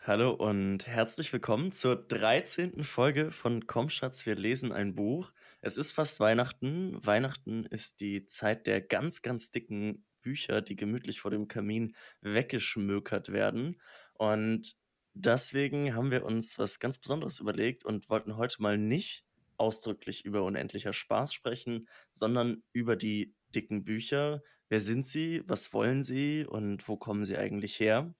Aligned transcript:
Hallo 0.00 0.32
und 0.32 0.88
herzlich 0.88 1.32
willkommen 1.32 1.70
zur 1.70 1.94
13. 1.94 2.82
Folge 2.82 3.30
von 3.30 3.68
Komm 3.68 3.90
Schatz, 3.90 4.26
wir 4.26 4.34
lesen 4.34 4.72
ein 4.72 4.96
Buch. 4.96 5.32
Es 5.60 5.76
ist 5.76 5.92
fast 5.92 6.18
Weihnachten. 6.18 6.96
Weihnachten 7.06 7.64
ist 7.64 8.00
die 8.00 8.26
Zeit 8.26 8.66
der 8.66 8.80
ganz, 8.80 9.22
ganz 9.22 9.52
dicken 9.52 10.04
Bücher, 10.20 10.60
die 10.60 10.74
gemütlich 10.74 11.20
vor 11.20 11.30
dem 11.30 11.46
Kamin 11.46 11.94
weggeschmökert 12.22 13.30
werden. 13.30 13.76
Und 14.14 14.76
deswegen 15.12 15.94
haben 15.94 16.10
wir 16.10 16.24
uns 16.24 16.58
was 16.58 16.80
ganz 16.80 16.98
Besonderes 16.98 17.38
überlegt 17.38 17.84
und 17.84 18.10
wollten 18.10 18.36
heute 18.36 18.60
mal 18.60 18.78
nicht 18.78 19.24
ausdrücklich 19.56 20.24
über 20.24 20.42
unendlicher 20.42 20.92
Spaß 20.92 21.32
sprechen, 21.32 21.88
sondern 22.12 22.62
über 22.72 22.96
die 22.96 23.34
dicken 23.54 23.84
Bücher. 23.84 24.42
Wer 24.68 24.80
sind 24.80 25.06
sie? 25.06 25.42
Was 25.46 25.72
wollen 25.72 26.02
sie? 26.02 26.46
Und 26.46 26.88
wo 26.88 26.96
kommen 26.96 27.24
sie 27.24 27.36
eigentlich 27.36 27.78
her? 27.80 28.14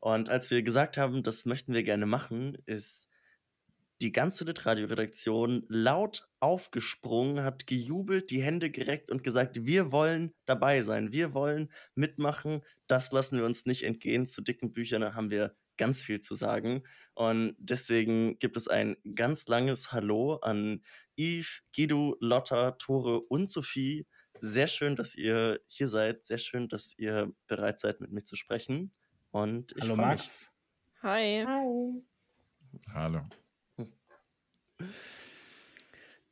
Und 0.00 0.28
als 0.28 0.50
wir 0.50 0.62
gesagt 0.62 0.98
haben, 0.98 1.22
das 1.22 1.46
möchten 1.46 1.72
wir 1.72 1.82
gerne 1.82 2.06
machen, 2.06 2.58
ist 2.66 3.08
die 4.00 4.12
ganze 4.12 4.44
Litradioredaktion 4.44 5.64
laut 5.68 6.28
aufgesprungen, 6.40 7.44
hat 7.44 7.66
gejubelt, 7.66 8.30
die 8.30 8.42
Hände 8.42 8.70
gereckt 8.70 9.08
und 9.08 9.22
gesagt, 9.22 9.64
wir 9.64 9.92
wollen 9.92 10.34
dabei 10.46 10.82
sein, 10.82 11.12
wir 11.12 11.32
wollen 11.32 11.70
mitmachen, 11.94 12.62
das 12.86 13.12
lassen 13.12 13.38
wir 13.38 13.46
uns 13.46 13.66
nicht 13.66 13.84
entgehen. 13.84 14.26
Zu 14.26 14.42
dicken 14.42 14.72
Büchern 14.72 15.14
haben 15.14 15.30
wir 15.30 15.56
ganz 15.76 16.02
viel 16.02 16.20
zu 16.20 16.34
sagen. 16.34 16.82
Und 17.14 17.56
deswegen 17.58 18.38
gibt 18.38 18.56
es 18.56 18.68
ein 18.68 18.96
ganz 19.14 19.48
langes 19.48 19.92
Hallo 19.92 20.34
an 20.36 20.84
Yves, 21.18 21.62
Guido, 21.74 22.16
Lotta, 22.20 22.72
Tore 22.72 23.20
und 23.20 23.48
Sophie. 23.48 24.06
Sehr 24.40 24.66
schön, 24.66 24.96
dass 24.96 25.14
ihr 25.14 25.60
hier 25.66 25.88
seid. 25.88 26.26
Sehr 26.26 26.38
schön, 26.38 26.68
dass 26.68 26.98
ihr 26.98 27.32
bereit 27.46 27.78
seid, 27.78 28.00
mit 28.00 28.12
mir 28.12 28.24
zu 28.24 28.36
sprechen. 28.36 28.92
Und 29.30 29.72
ich 29.76 29.82
Hallo 29.82 29.96
mich. 29.96 30.06
Max. 30.06 30.54
Hi. 31.02 31.46
Hallo. 32.92 33.22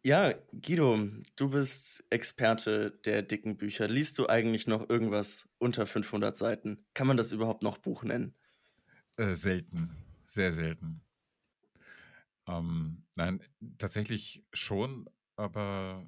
Ja, 0.05 0.34
Guido, 0.53 0.98
du 1.36 1.50
bist 1.50 2.05
Experte 2.11 2.91
der 3.05 3.22
dicken 3.22 3.56
Bücher. 3.56 3.86
Liest 3.86 4.19
du 4.19 4.28
eigentlich 4.28 4.66
noch 4.66 4.91
irgendwas 4.91 5.48
unter 5.59 5.87
500 5.87 6.37
Seiten? 6.37 6.84
Kann 6.94 7.06
man 7.06 7.16
das 7.16 7.31
überhaupt 7.31 7.62
noch 7.62 7.78
Buch 7.78 8.03
nennen? 8.03 8.34
Äh, 9.16 9.37
selten. 9.37 9.97
Sehr 10.27 10.53
selten. 10.53 11.03
Ähm, 12.48 13.05
nein, 13.14 13.41
tatsächlich 13.78 14.44
schon, 14.53 15.09
aber 15.37 16.05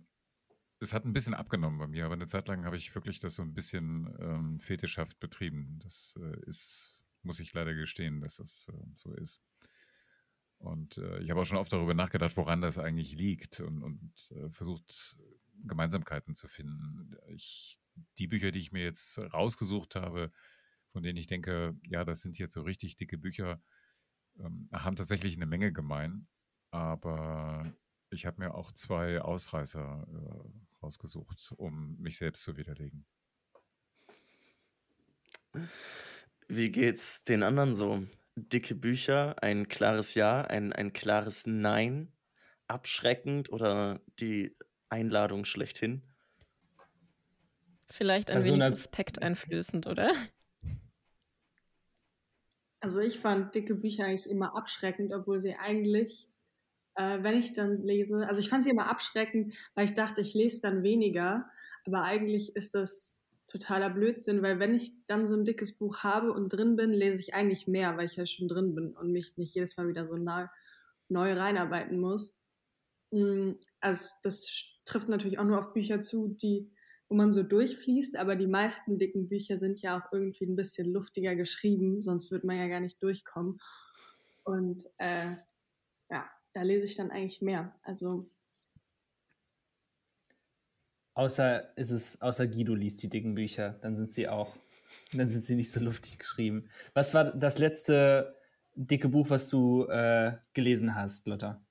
es 0.85 0.93
hat 0.93 1.05
ein 1.05 1.13
bisschen 1.13 1.35
abgenommen 1.35 1.79
bei 1.79 1.87
mir. 1.87 2.05
Aber 2.05 2.15
eine 2.15 2.27
Zeit 2.27 2.49
lang 2.49 2.65
habe 2.65 2.77
ich 2.77 2.95
wirklich 2.95 3.19
das 3.19 3.37
so 3.37 3.43
ein 3.43 3.55
bisschen 3.55 4.15
ähm, 4.21 4.61
fetischhaft 4.61 5.19
betrieben. 5.19 5.81
Das 5.83 6.19
äh, 6.21 6.41
ist, 6.47 7.01
muss 7.23 7.41
ich 7.41 7.53
leider 7.55 7.75
gestehen, 7.75 8.21
dass 8.21 8.37
das 8.37 8.71
äh, 8.73 8.87
so 8.95 9.13
ist. 9.15 9.41
Und 10.59 10.99
äh, 10.99 11.21
ich 11.21 11.31
habe 11.31 11.41
auch 11.41 11.45
schon 11.45 11.59
oft 11.59 11.73
darüber 11.73 11.95
nachgedacht, 11.95 12.37
woran 12.37 12.61
das 12.61 12.79
eigentlich 12.79 13.15
liegt 13.15 13.61
und, 13.61 13.83
und 13.83 14.13
äh, 14.31 14.49
versucht, 14.51 15.17
Gemeinsamkeiten 15.65 16.35
zu 16.35 16.49
finden. 16.49 17.17
Ich, 17.29 17.79
die 18.19 18.27
Bücher, 18.27 18.51
die 18.51 18.61
ich 18.61 18.73
mir 18.73 18.83
jetzt 18.83 19.19
rausgesucht 19.19 19.95
habe, 19.95 20.33
von 20.91 21.03
denen 21.03 21.19
ich 21.19 21.27
denke, 21.27 21.77
ja, 21.83 22.05
das 22.05 22.23
sind 22.23 22.39
jetzt 22.39 22.55
so 22.55 22.63
richtig 22.63 22.97
dicke 22.97 23.19
Bücher, 23.19 23.63
ähm, 24.39 24.69
haben 24.73 24.97
tatsächlich 24.97 25.37
eine 25.37 25.47
Menge 25.47 25.73
gemein. 25.73 26.27
Aber 26.71 27.73
ich 28.15 28.27
habe 28.27 28.41
mir 28.41 28.55
auch 28.55 28.73
zwei 28.73 29.21
Ausreißer 29.21 30.07
äh, 30.09 30.83
rausgesucht, 30.83 31.53
um 31.57 31.97
mich 32.01 32.19
selbst 32.19 32.43
zu 32.43 32.57
widerlegen. 32.57 33.05
Wie 36.49 36.71
geht's 36.71 37.25
den 37.25 37.43
anderen 37.43 37.75
so? 37.75 38.07
Dicke 38.37 38.75
Bücher, 38.75 39.43
ein 39.43 39.69
klares 39.69 40.15
Ja, 40.15 40.43
ein, 40.43 40.73
ein 40.73 40.93
klares 40.93 41.47
Nein, 41.47 42.13
abschreckend 42.67 43.51
oder 43.51 44.01
die 44.19 44.57
Einladung 44.89 45.45
schlechthin? 45.45 46.03
Vielleicht 47.91 48.31
ein 48.31 48.39
Bei 48.39 48.41
so 48.41 48.55
wenig 48.55 48.73
Respekt 48.73 49.23
einflößend, 49.23 49.87
oder? 49.87 50.13
Also 52.81 53.01
ich 53.01 53.19
fand 53.19 53.55
dicke 53.55 53.77
Bücher 53.77 54.05
eigentlich 54.05 54.29
immer 54.29 54.55
abschreckend, 54.55 55.13
obwohl 55.13 55.41
sie 55.41 55.55
eigentlich, 55.55 56.29
äh, 56.97 57.23
wenn 57.23 57.39
ich 57.39 57.53
dann 57.53 57.83
lese, 57.83 58.27
also 58.27 58.41
ich 58.41 58.49
fand 58.49 58.65
sie 58.65 58.71
immer 58.71 58.91
abschreckend, 58.91 59.55
weil 59.75 59.87
ich 59.87 59.95
dachte, 59.95 60.21
ich 60.21 60.35
lese 60.35 60.63
dann 60.63 60.83
weniger, 60.83 61.49
aber 61.87 62.03
eigentlich 62.03 62.57
ist 62.57 62.75
das 62.75 63.19
totaler 63.49 63.91
Blödsinn, 63.91 64.43
weil 64.43 64.59
wenn 64.59 64.75
ich 64.75 64.93
dann 65.07 65.29
so 65.29 65.35
ein 65.35 65.45
dickes 65.45 65.79
Buch 65.79 65.99
habe 65.99 66.33
und 66.33 66.49
drin 66.49 66.77
bin, 66.77 66.93
lese 66.93 67.21
ich 67.21 67.35
eigentlich 67.35 67.69
mehr, 67.69 67.97
weil 67.97 68.07
ich 68.07 68.17
ja 68.17 68.27
schon 68.27 68.49
drin 68.49 68.75
bin 68.75 68.97
und 68.97 69.13
mich 69.13 69.37
nicht 69.37 69.55
jedes 69.55 69.77
Mal 69.77 69.89
wieder 69.89 70.07
so 70.07 70.17
nah, 70.17 70.51
neu 71.09 71.35
reinarbeiten 71.35 72.01
muss. 72.01 72.41
Mm, 73.13 73.53
Also 73.81 74.09
das 74.23 74.65
trifft 74.87 75.09
natürlich 75.09 75.39
auch 75.39 75.45
nur 75.45 75.59
auf 75.59 75.73
Bücher 75.73 76.01
zu, 76.01 76.29
die 76.29 76.71
wo 77.09 77.17
man 77.17 77.33
so 77.33 77.43
durchfließt, 77.43 78.17
aber 78.17 78.35
die 78.35 78.47
meisten 78.47 78.99
dicken 78.99 79.29
Bücher 79.29 79.59
sind 79.59 79.81
ja 79.83 79.99
auch 79.99 80.13
irgendwie 80.13 80.47
ein 80.47 80.57
bisschen 80.57 80.93
luftiger 80.93 81.37
geschrieben, 81.37 82.03
sonst 82.03 82.31
würde 82.31 82.47
man 82.47 82.57
ja 82.57 82.67
gar 82.67 82.81
nicht 82.81 83.03
durchkommen. 83.03 83.61
Und 84.43 84.87
äh, 84.99 85.27
da 86.55 86.63
lese 86.63 86.85
ich 86.87 86.97
dann 86.97 87.11
eigentlich 87.11 87.43
mehr. 87.43 87.79
Also 87.83 88.25
Außer 91.15 91.77
ist 91.77 91.91
es, 91.91 92.21
außer 92.23 92.47
Guido 92.49 92.75
liest 92.75 93.03
die 93.03 93.09
dicken 93.09 93.35
Bücher, 93.35 93.79
dann 93.83 93.97
sind 93.97 94.13
sie 94.13 94.29
auch, 94.29 94.57
dann 95.13 95.31
sind 95.31 95.45
sie 95.45 95.55
nicht 95.55 95.71
so 95.71 95.81
luftig 95.81 96.19
geschrieben. 96.19 96.69
Was 96.93 97.15
war 97.15 97.33
das 97.37 97.59
letzte 97.59 98.37
dicke 98.75 99.09
Buch, 99.09 99.31
was 99.31 99.49
du 99.49 99.85
äh, 99.87 100.37
gelesen 100.55 100.95
hast, 100.97 101.27
Lotta? 101.29 101.65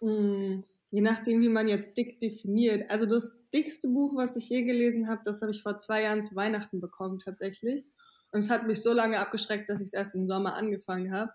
mh, 0.00 0.62
je 0.90 1.00
nachdem, 1.00 1.40
wie 1.40 1.48
man 1.48 1.68
jetzt 1.68 1.96
dick 1.96 2.20
definiert. 2.20 2.90
Also 2.90 3.06
das 3.06 3.48
dickste 3.50 3.88
Buch, 3.88 4.14
was 4.16 4.36
ich 4.36 4.48
je 4.48 4.62
gelesen 4.62 5.08
habe, 5.08 5.22
das 5.24 5.42
habe 5.42 5.52
ich 5.52 5.62
vor 5.62 5.78
zwei 5.78 6.02
Jahren 6.02 6.24
zu 6.24 6.34
Weihnachten 6.36 6.80
bekommen 6.80 7.18
tatsächlich. 7.18 7.84
Und 8.30 8.40
es 8.40 8.50
hat 8.50 8.66
mich 8.66 8.82
so 8.82 8.92
lange 8.92 9.18
abgeschreckt, 9.18 9.68
dass 9.70 9.80
ich 9.80 9.86
es 9.86 9.92
erst 9.94 10.14
im 10.14 10.28
Sommer 10.28 10.54
angefangen 10.54 11.12
habe. 11.12 11.32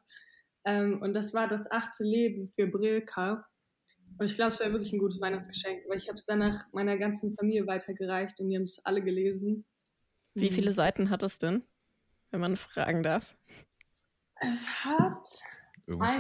Ähm, 0.66 1.02
und 1.02 1.14
das 1.14 1.34
war 1.34 1.48
das 1.48 1.70
achte 1.72 2.04
Leben 2.04 2.48
für 2.48 2.68
Brilka. 2.68 3.46
Und 4.18 4.26
ich 4.26 4.36
glaube, 4.36 4.54
es 4.54 4.60
war 4.60 4.72
wirklich 4.72 4.94
ein 4.94 5.00
gutes 5.00 5.20
Weihnachtsgeschenk, 5.22 5.84
weil 5.90 5.98
ich 5.98 6.08
habe 6.08 6.16
es 6.18 6.26
danach 6.26 6.66
meiner 6.72 6.98
ganzen 6.98 7.34
Familie 7.34 7.66
weitergereicht 7.68 8.40
und 8.40 8.50
die 8.50 8.56
haben 8.56 8.64
es 8.64 8.80
alle 8.86 9.02
gelesen. 9.04 9.66
Wie 10.36 10.50
Mhm. 10.50 10.54
viele 10.54 10.72
Seiten 10.74 11.10
hat 11.10 11.24
es 11.24 11.38
denn, 11.40 11.64
wenn 12.32 12.40
man 12.42 12.56
fragen 12.56 13.04
darf? 13.04 13.36
Es 14.36 14.68
hat 14.86 15.28
Irgendwas, 15.86 16.16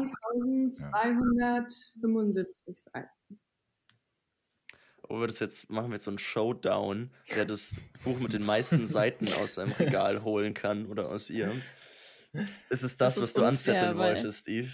1275 0.91 2.77
Seiten. 2.77 3.39
Oh, 5.09 5.25
das 5.25 5.39
jetzt 5.39 5.69
machen 5.69 5.89
wir 5.89 5.95
jetzt 5.95 6.05
so 6.05 6.11
einen 6.11 6.17
Showdown, 6.17 7.11
wer 7.27 7.45
das 7.45 7.79
Buch 8.03 8.19
mit 8.19 8.33
den 8.33 8.45
meisten 8.45 8.87
Seiten 8.87 9.27
aus 9.33 9.55
seinem 9.55 9.73
Regal 9.73 10.23
holen 10.23 10.53
kann 10.53 10.85
oder 10.87 11.09
aus 11.11 11.29
ihr. 11.29 11.51
Ist 12.69 12.83
es 12.83 12.97
das, 12.97 13.15
Das 13.15 13.17
was 13.17 13.29
ist 13.29 13.37
du 13.37 13.41
unfair, 13.41 13.49
anzetteln 13.75 13.97
weil- 13.97 14.15
wolltest, 14.15 14.47
Eve? 14.47 14.71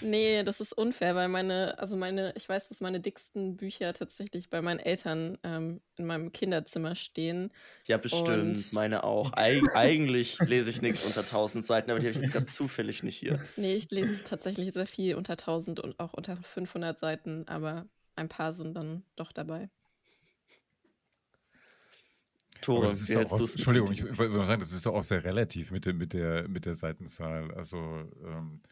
Nee, 0.00 0.42
das 0.44 0.60
ist 0.60 0.72
unfair, 0.72 1.14
weil 1.14 1.28
meine, 1.28 1.78
also 1.78 1.96
meine, 1.96 2.32
ich 2.36 2.48
weiß, 2.48 2.68
dass 2.68 2.80
meine 2.80 3.00
dicksten 3.00 3.56
Bücher 3.56 3.92
tatsächlich 3.92 4.50
bei 4.50 4.62
meinen 4.62 4.78
Eltern 4.80 5.38
ähm, 5.42 5.80
in 5.96 6.06
meinem 6.06 6.32
Kinderzimmer 6.32 6.94
stehen. 6.94 7.50
Ja, 7.86 7.96
bestimmt, 7.96 8.56
Und- 8.56 8.72
meine 8.72 9.04
auch. 9.04 9.32
Eig 9.36 9.62
eigentlich 9.74 10.38
lese 10.40 10.70
ich 10.70 10.80
nichts 10.82 11.04
unter 11.04 11.20
1000 11.20 11.64
Seiten, 11.64 11.90
aber 11.90 11.98
die 12.00 12.06
habe 12.06 12.14
ich 12.14 12.20
jetzt 12.22 12.32
gerade 12.32 12.46
zufällig 12.46 13.02
nicht 13.02 13.16
hier. 13.16 13.40
Nee, 13.56 13.74
ich 13.74 13.90
lese 13.90 14.22
tatsächlich 14.24 14.72
sehr 14.72 14.86
viel 14.86 15.16
unter 15.16 15.32
1000 15.36 15.80
und 15.80 15.98
auch 16.00 16.12
unter 16.12 16.36
500 16.36 16.98
Seiten, 16.98 17.46
aber 17.48 17.86
ein 18.14 18.28
paar 18.28 18.52
sind 18.52 18.74
dann 18.74 19.02
doch 19.16 19.32
dabei. 19.32 19.70
Tore, 22.62 22.86
das 22.86 23.02
ist 23.02 23.16
auch, 23.16 23.38
du 23.38 23.44
es? 23.44 23.52
Entschuldigung, 23.52 23.92
ich 23.92 24.02
wollte 24.18 24.34
sagen, 24.46 24.60
das 24.60 24.72
ist 24.72 24.86
doch 24.86 24.94
auch 24.94 25.02
sehr 25.02 25.24
relativ 25.24 25.70
mit 25.70 25.84
der, 25.84 25.94
mit 25.94 26.12
der, 26.14 26.48
mit 26.48 26.64
der 26.64 26.74
Seitenzahl. 26.74 27.52
Also, 27.52 27.78
ähm, 28.24 28.62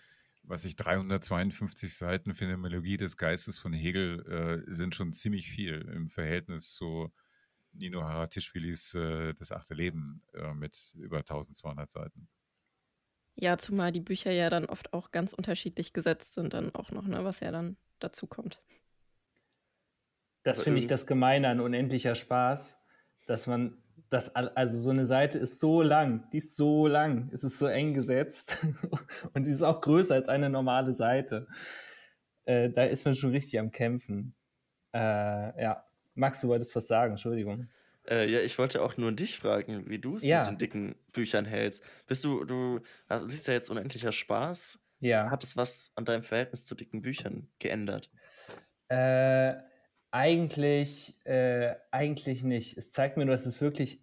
was 0.42 0.64
ich 0.64 0.76
352 0.76 1.94
Seiten 1.94 2.34
für 2.34 2.46
eine 2.46 2.56
Melodie 2.56 2.96
des 2.96 3.16
Geistes 3.16 3.58
von 3.58 3.72
Hegel 3.72 4.64
äh, 4.66 4.72
sind 4.72 4.94
schon 4.94 5.12
ziemlich 5.12 5.50
viel 5.50 5.82
im 5.94 6.08
Verhältnis 6.08 6.72
zu 6.75 7.12
Nino 7.72 8.02
Haratischvilis 8.02 8.94
äh, 8.94 9.34
Das 9.34 9.52
achte 9.52 9.75
Leben 9.75 10.22
äh, 10.34 10.54
mit 10.54 10.96
über 10.98 11.19
1200 11.19 11.90
Seiten. 11.90 12.28
Ja, 13.36 13.58
zumal 13.58 13.93
die 13.93 14.00
Bücher 14.00 14.32
ja 14.32 14.50
dann 14.50 14.66
oft 14.66 14.93
auch 14.93 15.12
ganz 15.12 15.32
unterschiedlich 15.32 15.93
gesetzt 15.93 16.34
sind, 16.34 16.52
dann 16.52 16.75
auch 16.75 16.90
noch, 16.90 17.06
ne, 17.06 17.25
was 17.25 17.40
ja 17.40 17.50
dann 17.50 17.76
dazu 17.98 18.26
kommt. 18.26 18.60
Das 20.43 20.58
Aber 20.58 20.64
finde 20.64 20.81
ich 20.81 20.86
das 20.86 21.06
Gemeine 21.06 21.48
an 21.48 21.60
unendlicher 21.60 22.14
Spaß, 22.14 22.80
dass 23.31 23.47
man 23.47 23.79
das, 24.11 24.35
also 24.35 24.77
so 24.77 24.91
eine 24.91 25.05
Seite 25.06 25.38
ist 25.38 25.61
so 25.61 25.82
lang, 25.82 26.29
die 26.32 26.38
ist 26.38 26.56
so 26.56 26.88
lang, 26.88 27.31
es 27.32 27.44
ist 27.44 27.59
so 27.59 27.67
eng 27.67 27.94
gesetzt 27.94 28.67
und 29.35 29.47
die 29.47 29.50
ist 29.50 29.62
auch 29.62 29.81
größer 29.81 30.17
als 30.17 30.29
eine 30.29 30.50
normale 30.50 30.94
Seite. 30.94 31.47
Äh, 32.44 32.71
da 32.71 32.82
ist 32.85 33.05
man 33.05 33.15
schon 33.15 33.31
richtig 33.31 33.61
am 33.61 33.71
Kämpfen. 33.71 34.35
Äh, 34.93 34.99
ja, 35.62 35.85
Max, 36.15 36.41
du 36.41 36.49
wolltest 36.49 36.75
was 36.75 36.88
sagen, 36.88 37.12
Entschuldigung. 37.12 37.69
Äh, 38.09 38.29
ja, 38.29 38.41
ich 38.41 38.59
wollte 38.59 38.82
auch 38.82 38.97
nur 38.97 39.12
dich 39.12 39.38
fragen, 39.38 39.88
wie 39.88 40.00
du 40.00 40.17
es 40.17 40.25
Ja. 40.25 40.41
mit 40.41 40.49
den 40.49 40.59
dicken 40.59 40.94
Büchern 41.12 41.44
hältst. 41.44 41.85
Bist 42.09 42.25
du, 42.25 42.44
du 42.44 42.81
also, 43.06 43.27
liest 43.27 43.47
ja 43.47 43.55
jetzt 43.55 43.71
unendlicher 43.71 44.11
Spaß. 44.11 44.85
Ja. 44.99 45.31
Hat 45.31 45.44
es 45.44 45.56
was 45.56 45.93
an 45.94 46.05
deinem 46.05 46.25
Verhältnis 46.25 46.65
zu 46.65 46.75
dicken 46.75 47.00
Büchern 47.03 47.49
geändert? 47.61 48.11
Äh, 48.88 49.55
eigentlich, 50.10 51.16
äh, 51.24 51.74
eigentlich 51.90 52.42
nicht. 52.42 52.76
Es 52.76 52.90
zeigt 52.90 53.16
mir 53.16 53.24
nur, 53.24 53.34
dass 53.34 53.46
es 53.46 53.60
wirklich 53.60 54.02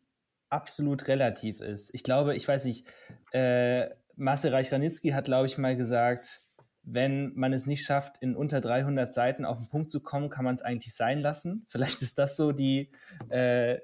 absolut 0.49 1.07
relativ 1.07 1.59
ist. 1.61 1.93
Ich 1.93 2.03
glaube, 2.03 2.35
ich 2.35 2.47
weiß 2.47 2.65
nicht, 2.65 2.87
äh, 3.31 3.89
Marcel 4.15 4.53
Reich-Ranitzky 4.53 5.09
hat, 5.09 5.25
glaube 5.25 5.47
ich, 5.47 5.57
mal 5.57 5.75
gesagt, 5.75 6.43
wenn 6.83 7.33
man 7.35 7.51
es 7.51 7.67
nicht 7.67 7.85
schafft, 7.85 8.17
in 8.21 8.35
unter 8.35 8.61
300 8.61 9.13
Seiten 9.13 9.43
auf 9.43 9.57
den 9.57 9.67
Punkt 9.67 9.91
zu 9.91 10.01
kommen, 10.01 10.29
kann 10.29 10.45
man 10.45 10.55
es 10.55 10.61
eigentlich 10.61 10.95
sein 10.95 11.19
lassen. 11.19 11.65
Vielleicht 11.69 12.01
ist 12.01 12.17
das 12.17 12.37
so 12.37 12.51
die, 12.51 12.89
äh, 13.29 13.79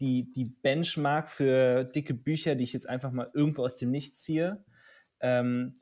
die, 0.00 0.32
die 0.32 0.46
Benchmark 0.46 1.30
für 1.30 1.84
dicke 1.84 2.14
Bücher, 2.14 2.54
die 2.54 2.64
ich 2.64 2.72
jetzt 2.72 2.88
einfach 2.88 3.12
mal 3.12 3.30
irgendwo 3.34 3.64
aus 3.64 3.76
dem 3.76 3.90
Nichts 3.90 4.22
ziehe. 4.22 4.64
Ähm, 5.20 5.78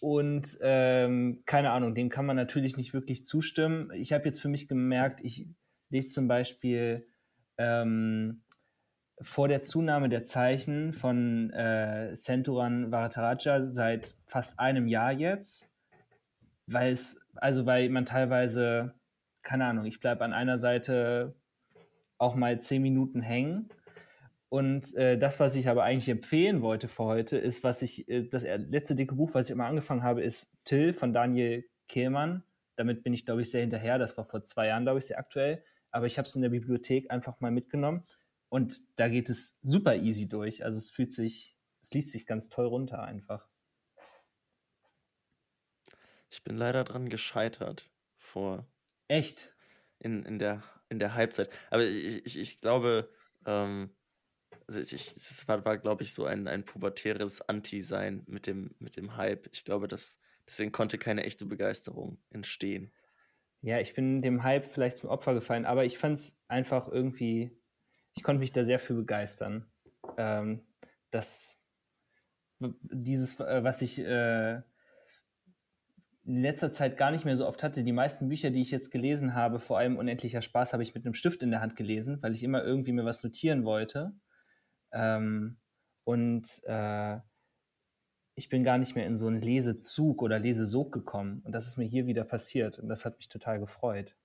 und 0.00 0.58
ähm, 0.62 1.42
keine 1.46 1.70
Ahnung, 1.70 1.94
dem 1.94 2.08
kann 2.08 2.26
man 2.26 2.36
natürlich 2.36 2.76
nicht 2.76 2.94
wirklich 2.94 3.24
zustimmen. 3.24 3.90
Ich 3.94 4.12
habe 4.12 4.24
jetzt 4.24 4.40
für 4.40 4.48
mich 4.48 4.68
gemerkt, 4.68 5.20
ich 5.22 5.46
lese 5.90 6.14
zum 6.14 6.28
Beispiel 6.28 7.06
ähm, 7.58 8.42
vor 9.20 9.48
der 9.48 9.62
Zunahme 9.62 10.08
der 10.08 10.24
Zeichen 10.24 10.92
von 10.92 11.50
äh, 11.50 12.14
Senturan 12.16 12.90
Varadaraja 12.90 13.62
seit 13.62 14.16
fast 14.26 14.58
einem 14.58 14.86
Jahr 14.86 15.12
jetzt, 15.12 15.70
weil 16.66 16.92
es, 16.92 17.26
also 17.34 17.66
weil 17.66 17.90
man 17.90 18.06
teilweise, 18.06 18.94
keine 19.42 19.66
Ahnung, 19.66 19.84
ich 19.84 20.00
bleibe 20.00 20.24
an 20.24 20.32
einer 20.32 20.58
Seite 20.58 21.34
auch 22.16 22.34
mal 22.34 22.60
zehn 22.60 22.82
Minuten 22.82 23.20
hängen. 23.20 23.68
Und 24.50 24.96
äh, 24.96 25.16
das, 25.16 25.38
was 25.38 25.54
ich 25.54 25.68
aber 25.68 25.84
eigentlich 25.84 26.08
empfehlen 26.08 26.60
wollte 26.60 26.88
für 26.88 27.04
heute, 27.04 27.38
ist, 27.38 27.62
was 27.62 27.82
ich, 27.82 28.08
äh, 28.08 28.24
das 28.28 28.42
letzte 28.42 28.96
dicke 28.96 29.14
Buch, 29.14 29.32
was 29.32 29.48
ich 29.48 29.54
immer 29.54 29.66
angefangen 29.66 30.02
habe, 30.02 30.22
ist 30.22 30.52
Till 30.64 30.92
von 30.92 31.12
Daniel 31.12 31.64
Kehlmann. 31.86 32.42
Damit 32.74 33.04
bin 33.04 33.14
ich, 33.14 33.24
glaube 33.24 33.42
ich, 33.42 33.50
sehr 33.50 33.60
hinterher. 33.60 33.96
Das 33.98 34.18
war 34.18 34.24
vor 34.24 34.42
zwei 34.42 34.66
Jahren, 34.66 34.82
glaube 34.82 34.98
ich, 34.98 35.06
sehr 35.06 35.20
aktuell. 35.20 35.62
Aber 35.92 36.06
ich 36.06 36.18
habe 36.18 36.26
es 36.26 36.34
in 36.34 36.42
der 36.42 36.48
Bibliothek 36.48 37.12
einfach 37.12 37.38
mal 37.38 37.52
mitgenommen. 37.52 38.04
Und 38.48 38.80
da 38.98 39.08
geht 39.08 39.30
es 39.30 39.60
super 39.62 39.94
easy 39.94 40.28
durch. 40.28 40.64
Also 40.64 40.78
es 40.78 40.90
fühlt 40.90 41.12
sich, 41.12 41.56
es 41.80 41.94
liest 41.94 42.10
sich 42.10 42.26
ganz 42.26 42.48
toll 42.48 42.66
runter 42.66 43.02
einfach. 43.04 43.46
Ich 46.28 46.42
bin 46.42 46.56
leider 46.56 46.82
dran 46.82 47.08
gescheitert 47.08 47.88
vor 48.16 48.66
Echt? 49.06 49.54
in, 50.00 50.24
in, 50.24 50.40
der, 50.40 50.64
in 50.88 50.98
der 50.98 51.14
Halbzeit. 51.14 51.50
Aber 51.70 51.84
ich, 51.84 52.26
ich, 52.26 52.38
ich 52.38 52.60
glaube, 52.60 53.08
ähm, 53.46 53.90
also 54.70 54.80
ich, 54.80 54.92
ich, 54.92 55.16
es 55.16 55.48
war, 55.48 55.64
war 55.64 55.78
glaube 55.78 56.04
ich, 56.04 56.14
so 56.14 56.24
ein, 56.26 56.46
ein 56.46 56.64
pubertäres 56.64 57.42
Anti-Sein 57.42 58.22
mit 58.28 58.46
dem, 58.46 58.70
mit 58.78 58.96
dem 58.96 59.16
Hype. 59.16 59.48
Ich 59.52 59.64
glaube, 59.64 59.88
dass 59.88 60.20
deswegen 60.46 60.70
konnte 60.70 60.96
keine 60.96 61.24
echte 61.24 61.44
Begeisterung 61.44 62.18
entstehen. 62.30 62.92
Ja, 63.62 63.80
ich 63.80 63.94
bin 63.94 64.22
dem 64.22 64.44
Hype 64.44 64.66
vielleicht 64.66 64.98
zum 64.98 65.10
Opfer 65.10 65.34
gefallen, 65.34 65.66
aber 65.66 65.84
ich 65.84 65.98
fand 65.98 66.18
es 66.18 66.40
einfach 66.46 66.86
irgendwie, 66.86 67.50
ich 68.14 68.22
konnte 68.22 68.40
mich 68.40 68.52
da 68.52 68.64
sehr 68.64 68.78
für 68.78 68.94
begeistern. 68.94 69.66
Ähm, 70.16 70.64
dass 71.10 71.60
dieses, 72.60 73.40
äh, 73.40 73.64
was 73.64 73.82
ich 73.82 73.98
äh, 73.98 74.62
in 76.24 76.42
letzter 76.42 76.70
Zeit 76.70 76.96
gar 76.96 77.10
nicht 77.10 77.24
mehr 77.24 77.36
so 77.36 77.48
oft 77.48 77.64
hatte, 77.64 77.82
die 77.82 77.92
meisten 77.92 78.28
Bücher, 78.28 78.50
die 78.50 78.60
ich 78.60 78.70
jetzt 78.70 78.90
gelesen 78.90 79.34
habe, 79.34 79.58
vor 79.58 79.78
allem 79.78 79.96
Unendlicher 79.96 80.42
Spaß, 80.42 80.74
habe 80.74 80.84
ich 80.84 80.94
mit 80.94 81.04
einem 81.04 81.14
Stift 81.14 81.42
in 81.42 81.50
der 81.50 81.60
Hand 81.60 81.74
gelesen, 81.74 82.22
weil 82.22 82.32
ich 82.32 82.44
immer 82.44 82.62
irgendwie 82.62 82.92
mir 82.92 83.04
was 83.04 83.24
notieren 83.24 83.64
wollte. 83.64 84.12
Ähm, 84.92 85.56
und 86.04 86.62
äh, 86.64 87.18
ich 88.34 88.48
bin 88.48 88.64
gar 88.64 88.78
nicht 88.78 88.94
mehr 88.94 89.06
in 89.06 89.16
so 89.16 89.26
einen 89.26 89.40
Lesezug 89.40 90.22
oder 90.22 90.38
Lesesog 90.38 90.92
gekommen. 90.92 91.42
Und 91.44 91.52
das 91.52 91.66
ist 91.66 91.76
mir 91.76 91.84
hier 91.84 92.06
wieder 92.06 92.24
passiert. 92.24 92.78
Und 92.78 92.88
das 92.88 93.04
hat 93.04 93.18
mich 93.18 93.28
total 93.28 93.60
gefreut. 93.60 94.16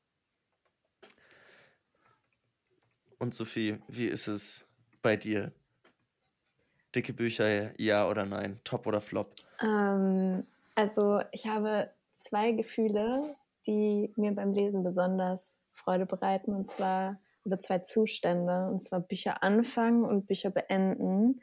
Und 3.20 3.34
Sophie, 3.34 3.80
wie 3.88 4.08
ist 4.08 4.28
es 4.28 4.66
bei 5.02 5.18
dir? 5.18 5.52
Dicke 6.94 7.14
Bücher, 7.14 7.80
ja 7.80 8.08
oder 8.08 8.26
nein? 8.26 8.60
Top 8.64 8.88
oder 8.88 9.02
Flop? 9.02 9.36
Ähm, 9.62 10.44
also 10.76 11.22
ich 11.32 11.48
habe 11.48 11.90
zwei 12.14 12.52
Gefühle, 12.52 13.36
die 13.68 14.14
mir 14.16 14.32
beim 14.32 14.54
Lesen 14.54 14.84
besonders 14.84 15.58
Freude 15.74 16.06
bereiten, 16.06 16.54
und 16.54 16.68
zwar, 16.70 17.20
oder 17.46 17.60
zwei 17.60 17.80
Zustände, 17.80 18.68
und 18.72 18.82
zwar 18.82 19.00
Bücher 19.02 19.44
anfangen 19.44 20.04
und 20.04 20.28
Bücher 20.28 20.50
beenden. 20.50 21.42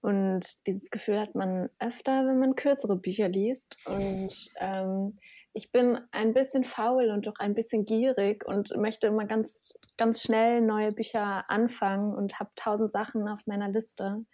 Und 0.00 0.66
dieses 0.66 0.90
Gefühl 0.90 1.18
hat 1.18 1.34
man 1.34 1.70
öfter, 1.78 2.26
wenn 2.26 2.38
man 2.38 2.54
kürzere 2.54 2.96
Bücher 2.96 3.28
liest. 3.28 3.76
Und 3.86 4.50
ähm, 4.60 5.18
ich 5.52 5.72
bin 5.72 5.98
ein 6.12 6.34
bisschen 6.34 6.64
faul 6.64 7.10
und 7.10 7.26
auch 7.28 7.38
ein 7.38 7.54
bisschen 7.54 7.84
gierig 7.84 8.46
und 8.46 8.76
möchte 8.76 9.08
immer 9.08 9.26
ganz, 9.26 9.74
ganz 9.96 10.22
schnell 10.22 10.60
neue 10.60 10.92
Bücher 10.92 11.44
anfangen 11.48 12.14
und 12.14 12.38
habe 12.38 12.50
tausend 12.54 12.92
Sachen 12.92 13.26
auf 13.28 13.46
meiner 13.46 13.68
Liste. 13.68 14.24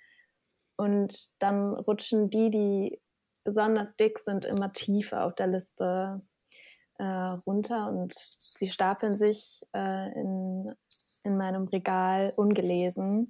Und 0.77 1.31
dann 1.39 1.75
rutschen 1.75 2.31
die, 2.31 2.50
die 2.50 3.00
besonders 3.45 3.97
dick 3.97 4.19
sind, 4.19 4.45
immer 4.45 4.73
tiefer 4.73 5.25
auf 5.25 5.35
der 5.35 5.47
Liste 5.47 6.23
äh, 6.99 7.05
runter 7.05 7.88
und 7.88 8.12
sie 8.14 8.69
stapeln 8.69 9.17
sich 9.17 9.62
äh, 9.75 10.12
in, 10.12 10.75
in 11.23 11.37
meinem 11.37 11.64
Regal 11.64 12.32
ungelesen. 12.37 13.29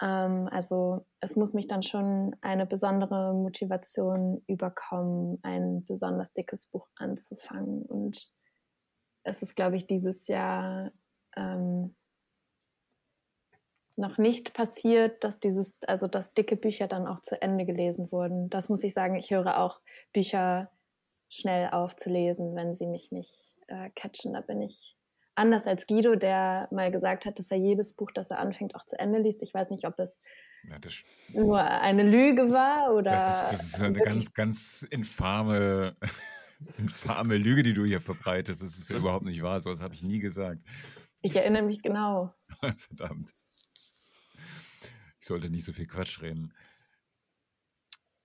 Ähm, 0.00 0.48
also 0.50 1.06
es 1.20 1.36
muss 1.36 1.52
mich 1.52 1.68
dann 1.68 1.82
schon 1.82 2.34
eine 2.40 2.66
besondere 2.66 3.34
Motivation 3.34 4.42
überkommen, 4.46 5.38
ein 5.42 5.84
besonders 5.84 6.32
dickes 6.32 6.66
Buch 6.66 6.88
anzufangen. 6.96 7.82
Und 7.82 8.30
es 9.24 9.42
ist, 9.42 9.56
glaube 9.56 9.76
ich, 9.76 9.86
dieses 9.86 10.26
Jahr 10.28 10.92
ähm, 11.36 11.94
noch 13.96 14.16
nicht 14.16 14.54
passiert, 14.54 15.22
dass 15.22 15.38
dieses, 15.38 15.76
also 15.86 16.08
dass 16.08 16.32
dicke 16.32 16.56
Bücher 16.56 16.88
dann 16.88 17.06
auch 17.06 17.20
zu 17.20 17.40
Ende 17.40 17.66
gelesen 17.66 18.10
wurden. 18.10 18.48
Das 18.48 18.70
muss 18.70 18.82
ich 18.82 18.94
sagen, 18.94 19.14
ich 19.16 19.30
höre 19.30 19.58
auch 19.58 19.80
Bücher 20.12 20.70
schnell 21.30 21.70
aufzulesen, 21.70 22.56
wenn 22.56 22.74
sie 22.74 22.86
mich 22.86 23.12
nicht 23.12 23.54
äh, 23.68 23.88
catchen. 23.94 24.34
Da 24.34 24.42
bin 24.42 24.60
ich 24.60 24.96
anders 25.36 25.66
als 25.66 25.86
Guido, 25.86 26.16
der 26.16 26.68
mal 26.70 26.90
gesagt 26.90 27.24
hat, 27.24 27.38
dass 27.38 27.50
er 27.50 27.56
jedes 27.56 27.94
Buch, 27.94 28.10
das 28.12 28.30
er 28.30 28.40
anfängt, 28.40 28.74
auch 28.74 28.84
zu 28.84 28.98
Ende 28.98 29.20
liest. 29.20 29.42
Ich 29.42 29.54
weiß 29.54 29.70
nicht, 29.70 29.86
ob 29.86 29.96
das 29.96 30.22
Ja, 30.68 30.78
das, 30.78 31.02
nur 31.32 31.60
eine 31.60 32.02
Lüge 32.02 32.50
war 32.50 32.92
oder 32.94 33.12
das, 33.12 33.42
ist, 33.42 33.52
das 33.52 33.62
ist 33.62 33.82
eine 33.82 34.00
ganz, 34.00 34.34
ganz 34.34 34.86
infame, 34.90 35.96
infame 36.78 37.36
Lüge, 37.36 37.62
die 37.62 37.72
du 37.72 37.84
hier 37.84 38.00
verbreitest. 38.00 38.62
Das 38.62 38.76
ist 38.76 38.90
ja 38.90 38.96
überhaupt 38.96 39.24
nicht 39.24 39.42
wahr. 39.42 39.60
So 39.60 39.70
was 39.70 39.80
habe 39.80 39.94
ich 39.94 40.02
nie 40.02 40.18
gesagt. 40.18 40.62
Ich 41.22 41.36
erinnere 41.36 41.62
mich 41.62 41.80
genau. 41.80 42.34
Verdammt. 42.60 43.32
Ich 45.20 45.26
sollte 45.26 45.48
nicht 45.48 45.64
so 45.64 45.72
viel 45.72 45.86
Quatsch 45.86 46.22
reden. 46.22 46.52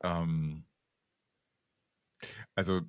Ähm, 0.02 0.66
also, 2.56 2.82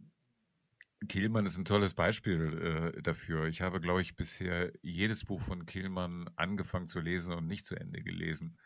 Kehlmann 1.09 1.47
ist 1.47 1.59
ein 1.59 1.65
tolles 1.65 1.95
Beispiel 1.95 2.93
äh, 2.97 3.03
dafür. 3.03 3.47
Ich 3.47 3.61
habe, 3.63 3.81
glaube 3.81 4.01
ich, 4.03 4.17
bisher 4.17 4.73
jedes 4.83 5.25
Buch 5.25 5.41
von 5.43 5.67
Kehlmann 5.67 6.29
angefangen 6.37 6.89
zu 6.89 7.01
lesen 7.01 7.35
und 7.35 7.47
nicht 7.47 7.67
zu 7.67 7.77
Ende 7.77 8.03
gelesen. 8.03 8.59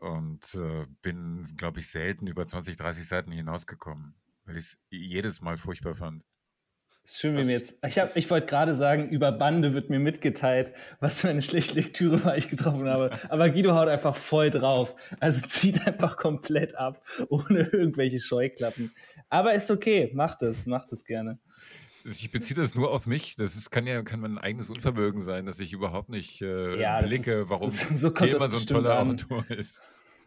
Und 0.00 0.54
äh, 0.54 0.86
bin, 1.02 1.44
glaube 1.56 1.80
ich, 1.80 1.88
selten 1.88 2.26
über 2.26 2.46
20, 2.46 2.76
30 2.76 3.06
Seiten 3.06 3.32
hinausgekommen, 3.32 4.14
weil 4.44 4.56
ich 4.56 4.64
es 4.64 4.78
jedes 4.90 5.40
Mal 5.40 5.56
furchtbar 5.56 5.94
fand. 5.94 6.22
Ist 7.10 7.20
schön, 7.20 7.36
wie 7.36 7.44
mir 7.44 7.52
jetzt. 7.52 7.78
Ich, 7.86 7.98
hab- 7.98 8.16
ich 8.16 8.30
wollte 8.30 8.46
gerade 8.46 8.74
sagen, 8.74 9.08
über 9.08 9.32
Bande 9.32 9.74
wird 9.74 9.90
mir 9.90 9.98
mitgeteilt, 9.98 10.72
was 11.00 11.20
für 11.20 11.28
eine 11.28 11.42
schlechte 11.42 11.74
Lektüre 11.74 12.24
war 12.24 12.36
ich 12.36 12.48
getroffen 12.48 12.88
habe. 12.88 13.10
Aber 13.28 13.50
Guido 13.50 13.74
haut 13.74 13.88
einfach 13.88 14.14
voll 14.16 14.50
drauf. 14.50 14.94
Also 15.20 15.46
zieht 15.46 15.86
einfach 15.86 16.16
komplett 16.16 16.74
ab, 16.76 17.02
ohne 17.28 17.60
irgendwelche 17.72 18.18
Scheuklappen. 18.20 18.92
Aber 19.28 19.54
ist 19.54 19.70
okay, 19.70 20.10
macht 20.14 20.42
es, 20.42 20.66
macht 20.66 20.92
es 20.92 21.04
gerne. 21.04 21.38
Ich 22.04 22.30
beziehe 22.32 22.58
das 22.58 22.74
nur 22.74 22.90
auf 22.92 23.06
mich. 23.06 23.36
Das 23.36 23.56
ist, 23.56 23.70
kann 23.70 23.86
ja 23.86 24.02
kann 24.02 24.20
mein 24.20 24.38
eigenes 24.38 24.70
Unvermögen 24.70 25.20
sein, 25.20 25.44
dass 25.46 25.60
ich 25.60 25.72
überhaupt 25.72 26.08
nicht 26.08 26.40
äh, 26.40 26.80
Ja, 26.80 27.00
ist- 27.00 27.28
warum 27.48 27.66
das- 27.68 27.88
so 28.00 28.10
kommt 28.12 28.32
das 28.32 28.50
so 28.50 28.56
ein 28.56 28.66
toller 28.66 28.98
an. 28.98 29.10
Autor 29.12 29.44
ist. 29.50 29.80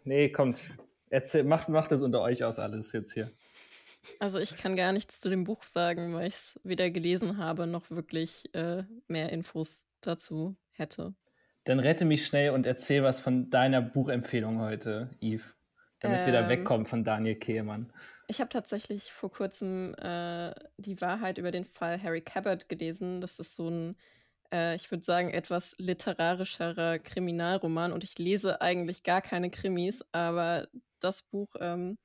Nee, 0.04 0.30
kommt. 0.30 0.72
Erzähl, 1.10 1.44
macht, 1.44 1.70
macht 1.70 1.92
das 1.92 2.02
unter 2.02 2.22
euch 2.22 2.44
aus 2.44 2.60
alles 2.60 2.92
jetzt 2.92 3.14
hier. 3.14 3.32
Also 4.20 4.40
ich 4.40 4.58
kann 4.58 4.76
gar 4.76 4.92
nichts 4.92 5.20
zu 5.20 5.30
dem 5.30 5.44
Buch 5.44 5.64
sagen, 5.64 6.14
weil 6.14 6.28
ich 6.28 6.36
es 6.36 6.60
weder 6.64 6.90
gelesen 6.90 7.38
habe 7.38 7.68
noch 7.68 7.90
wirklich 7.90 8.54
äh, 8.54 8.84
mehr 9.08 9.30
Infos 9.32 9.88
dazu 10.02 10.56
hätte. 10.72 11.14
Dann 11.64 11.80
rette 11.80 12.06
mich 12.06 12.26
schnell 12.26 12.52
und 12.52 12.66
erzähl 12.66 13.04
was 13.04 13.20
von 13.20 13.50
deiner 13.50 13.82
Buchempfehlung 13.82 14.60
heute, 14.60 15.10
Yves. 15.22 15.56
Damit 16.00 16.26
wir 16.26 16.34
da 16.34 16.42
Ähm. 16.42 16.50
wegkommen 16.50 16.86
von 16.86 17.06
Daniel 17.06 17.36
Kehlmann. 17.36 17.94
Ich 18.28 18.42
habe 18.42 18.50
tatsächlich 18.50 19.14
vor 19.14 19.32
kurzem 19.32 19.94
äh, 19.96 20.54
die 20.78 21.00
Wahrheit 21.00 21.38
über 21.38 21.52
den 21.52 21.64
Fall 21.64 22.02
Harry 22.02 22.22
Cabot 22.22 22.68
gelesen. 22.68 23.22
Das 23.22 23.40
ist 23.40 23.56
so 23.56 23.70
ein 23.70 23.96
äh, 24.54 24.76
ich 24.76 24.92
würde 24.92 25.04
sagen, 25.04 25.32
etwas 25.32 25.76
literarischerer 25.80 27.00
Kriminalroman. 27.00 27.92
Und 27.92 28.04
ich 28.04 28.18
lese 28.20 28.62
eigentlich 28.62 29.04
gar 29.04 29.22
keine 29.22 29.50
Krimis, 29.50 30.06
aber 30.12 30.68
das 31.00 31.24
Buch, 31.24 31.56
ähm, 31.60 31.98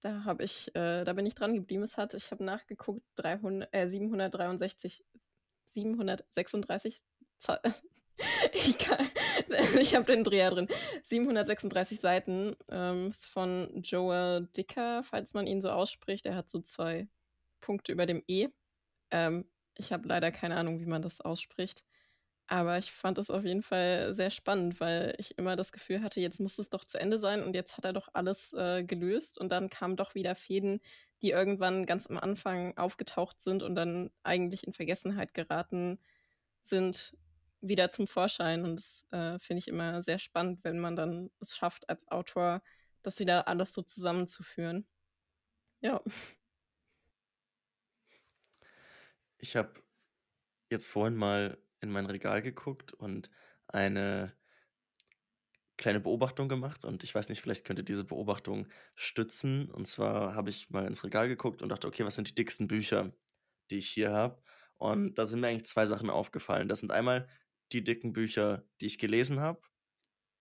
da 0.00 0.24
habe 0.24 0.44
ich, 0.44 0.68
äh, 0.74 1.04
da 1.04 1.12
bin 1.12 1.26
ich 1.26 1.34
dran 1.34 1.54
geblieben. 1.54 1.82
Es 1.82 1.96
hat, 1.96 2.14
ich 2.14 2.30
habe 2.30 2.44
nachgeguckt, 2.44 3.02
300, 3.16 3.68
äh, 3.72 3.88
763, 3.88 5.04
736 5.64 6.98
Ze- 7.38 7.60
ich, 8.52 8.76
ich 9.80 9.94
habe 9.94 10.04
den 10.04 10.24
Dreher 10.24 10.50
drin. 10.50 10.68
736 11.02 12.00
Seiten 12.00 12.56
ähm, 12.70 13.10
ist 13.10 13.26
von 13.26 13.82
Joel 13.82 14.48
Dicker, 14.56 15.02
falls 15.02 15.34
man 15.34 15.46
ihn 15.46 15.60
so 15.60 15.70
ausspricht. 15.70 16.26
Er 16.26 16.34
hat 16.36 16.48
so 16.48 16.60
zwei 16.60 17.08
Punkte 17.60 17.92
über 17.92 18.06
dem 18.06 18.22
E. 18.26 18.48
Ähm, 19.10 19.48
ich 19.76 19.92
habe 19.92 20.08
leider 20.08 20.30
keine 20.32 20.56
Ahnung, 20.56 20.80
wie 20.80 20.86
man 20.86 21.02
das 21.02 21.20
ausspricht. 21.20 21.84
Aber 22.48 22.78
ich 22.78 22.92
fand 22.92 23.18
es 23.18 23.30
auf 23.30 23.44
jeden 23.44 23.62
Fall 23.62 24.14
sehr 24.14 24.30
spannend, 24.30 24.78
weil 24.78 25.14
ich 25.18 25.36
immer 25.36 25.56
das 25.56 25.72
Gefühl 25.72 26.02
hatte, 26.02 26.20
jetzt 26.20 26.38
muss 26.38 26.58
es 26.58 26.70
doch 26.70 26.84
zu 26.84 26.98
Ende 26.98 27.18
sein 27.18 27.42
und 27.42 27.54
jetzt 27.54 27.76
hat 27.76 27.84
er 27.84 27.92
doch 27.92 28.08
alles 28.12 28.52
äh, 28.52 28.84
gelöst 28.84 29.38
und 29.38 29.50
dann 29.50 29.68
kamen 29.68 29.96
doch 29.96 30.14
wieder 30.14 30.36
Fäden, 30.36 30.80
die 31.22 31.30
irgendwann 31.30 31.86
ganz 31.86 32.06
am 32.06 32.18
Anfang 32.18 32.76
aufgetaucht 32.76 33.42
sind 33.42 33.62
und 33.64 33.74
dann 33.74 34.10
eigentlich 34.22 34.64
in 34.66 34.72
Vergessenheit 34.72 35.34
geraten 35.34 35.98
sind, 36.60 37.16
wieder 37.60 37.90
zum 37.90 38.06
Vorschein. 38.06 38.64
Und 38.64 38.76
das 38.76 39.06
äh, 39.10 39.38
finde 39.40 39.58
ich 39.58 39.68
immer 39.68 40.02
sehr 40.02 40.18
spannend, 40.18 40.62
wenn 40.62 40.78
man 40.78 40.94
dann 40.94 41.30
es 41.40 41.56
schafft, 41.56 41.88
als 41.88 42.06
Autor 42.08 42.62
das 43.02 43.18
wieder 43.18 43.48
alles 43.48 43.72
so 43.72 43.82
zusammenzuführen. 43.82 44.86
Ja. 45.80 46.00
Ich 49.38 49.56
habe 49.56 49.72
jetzt 50.70 50.88
vorhin 50.88 51.16
mal 51.16 51.58
in 51.80 51.90
mein 51.90 52.06
Regal 52.06 52.42
geguckt 52.42 52.92
und 52.92 53.30
eine 53.68 54.36
kleine 55.76 56.00
Beobachtung 56.00 56.48
gemacht 56.48 56.84
und 56.84 57.04
ich 57.04 57.14
weiß 57.14 57.28
nicht, 57.28 57.42
vielleicht 57.42 57.64
könnte 57.64 57.84
diese 57.84 58.04
Beobachtung 58.04 58.66
stützen. 58.94 59.70
Und 59.70 59.86
zwar 59.86 60.34
habe 60.34 60.48
ich 60.48 60.70
mal 60.70 60.86
ins 60.86 61.04
Regal 61.04 61.28
geguckt 61.28 61.62
und 61.62 61.68
dachte, 61.68 61.86
okay, 61.86 62.04
was 62.04 62.14
sind 62.14 62.28
die 62.28 62.34
dicksten 62.34 62.66
Bücher, 62.66 63.12
die 63.70 63.78
ich 63.78 63.88
hier 63.88 64.12
habe? 64.12 64.42
Und 64.78 65.16
da 65.16 65.26
sind 65.26 65.40
mir 65.40 65.48
eigentlich 65.48 65.66
zwei 65.66 65.86
Sachen 65.86 66.10
aufgefallen. 66.10 66.68
Das 66.68 66.80
sind 66.80 66.92
einmal 66.92 67.28
die 67.72 67.84
dicken 67.84 68.12
Bücher, 68.12 68.64
die 68.80 68.86
ich 68.86 68.98
gelesen 68.98 69.40
habe. 69.40 69.60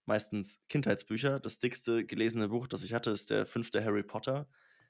Meistens 0.05 0.63
Kindheitsbücher. 0.69 1.39
Das 1.39 1.59
dickste 1.59 2.05
gelesene 2.05 2.49
Buch, 2.49 2.67
das 2.67 2.83
ich 2.83 2.93
hatte, 2.93 3.09
ist 3.09 3.29
der 3.29 3.45
fünfte 3.45 3.83
Harry 3.83 4.03
Potter, 4.03 4.47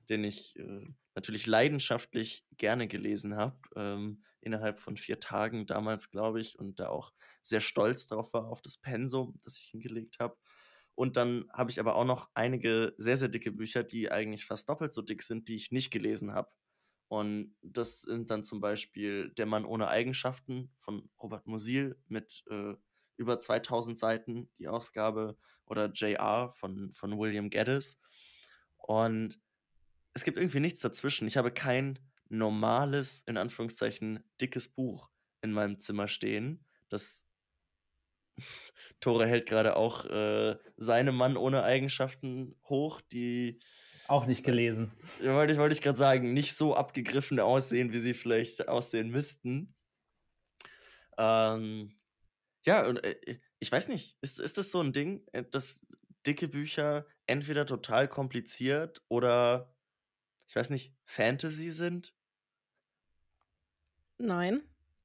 den 0.10 0.24
ich 0.24 0.60
äh, 0.60 0.82
natürlich 1.16 1.48
leidenschaftlich 1.48 2.46
gerne 2.58 2.88
gelesen 2.88 3.36
habe. 3.36 3.58
Ähm, 3.76 4.24
innerhalb 4.46 4.80
von 4.80 4.96
vier 4.96 5.20
Tagen 5.20 5.66
damals, 5.66 6.12
glaube 6.12 6.40
ich, 6.40 6.58
und 6.58 6.80
da 6.80 6.90
auch 6.90 7.12
sehr 7.42 7.62
stolz 7.62 8.08
drauf 8.08 8.34
war, 8.34 8.48
auf 8.48 8.62
das 8.62 8.78
Pensum, 8.78 9.38
das 9.44 9.60
ich 9.60 9.72
hingelegt 9.72 10.20
habe. 10.20 10.38
Und 10.94 11.18
dann 11.18 11.46
habe 11.52 11.72
ich 11.72 11.80
aber 11.80 11.96
auch 11.96 12.06
noch 12.06 12.30
einige 12.36 12.94
sehr, 12.98 13.18
sehr 13.18 13.28
dicke 13.28 13.52
Bücher, 13.52 13.84
die 13.84 14.12
eigentlich 14.12 14.46
fast 14.46 14.70
doppelt 14.70 14.94
so 14.94 15.02
dick 15.02 15.24
sind, 15.24 15.50
die 15.50 15.56
ich 15.56 15.72
nicht 15.72 15.92
gelesen 15.92 16.34
habe. 16.34 16.50
Und 17.08 17.56
das 17.62 18.02
sind 18.02 18.30
dann 18.30 18.44
zum 18.44 18.62
Beispiel 18.62 19.32
Der 19.32 19.46
Mann 19.46 19.66
ohne 19.66 19.90
Eigenschaften 19.90 20.72
von 20.78 21.10
Robert 21.22 21.48
Musil 21.48 22.00
mit 22.08 22.44
äh, 22.50 22.76
über 23.18 23.40
2000 23.40 24.00
Seiten, 24.00 24.50
die 24.58 24.68
Ausgabe, 24.68 25.38
oder 25.66 25.92
JR 25.92 26.50
von, 26.50 26.94
von 26.94 27.18
William 27.18 27.50
Geddes. 27.50 28.00
Und 28.78 29.40
es 30.14 30.24
gibt 30.24 30.38
irgendwie 30.38 30.60
nichts 30.60 30.82
dazwischen. 30.82 31.28
Ich 31.28 31.38
habe 31.38 31.52
kein 31.52 32.00
normales, 32.38 33.24
in 33.28 33.38
Anführungszeichen, 33.38 34.24
dickes 34.42 34.70
Buch 34.70 35.12
in 35.42 35.52
meinem 35.52 35.80
Zimmer 35.80 36.08
stehen. 36.08 36.66
Das 36.90 37.28
Tore 39.00 39.28
hält 39.28 39.48
gerade 39.48 39.76
auch 39.76 40.06
äh, 40.06 40.58
seine 40.78 41.12
Mann 41.12 41.38
ohne 41.38 41.64
Eigenschaften 41.64 42.56
hoch, 42.68 43.02
die 43.02 43.62
Auch 44.08 44.26
nicht 44.26 44.44
gelesen. 44.44 44.92
ja, 45.20 45.34
wollte 45.34 45.54
ich, 45.54 45.60
wollte 45.60 45.74
ich 45.76 45.82
gerade 45.82 45.98
sagen, 45.98 46.34
nicht 46.34 46.56
so 46.56 46.76
abgegriffen 46.76 47.40
aussehen, 47.40 47.92
wie 47.94 48.00
sie 48.00 48.14
vielleicht 48.14 48.68
aussehen 48.68 49.10
müssten. 49.10 49.76
Ähm, 51.18 51.96
ja, 52.66 52.88
und 52.88 53.04
äh, 53.06 53.40
ich 53.60 53.72
weiß 53.72 53.88
nicht, 53.90 54.18
ist, 54.22 54.40
ist 54.40 54.58
das 54.58 54.72
so 54.72 54.82
ein 54.82 54.94
Ding, 54.94 55.26
äh, 55.34 55.44
dass 55.50 55.88
dicke 56.26 56.48
Bücher 56.48 57.08
entweder 57.28 57.66
total 57.66 58.08
kompliziert 58.08 59.04
oder, 59.10 59.76
ich 60.50 60.56
weiß 60.58 60.72
nicht, 60.72 60.96
Fantasy 61.06 61.72
sind? 61.72 62.15
Nein. 64.18 64.62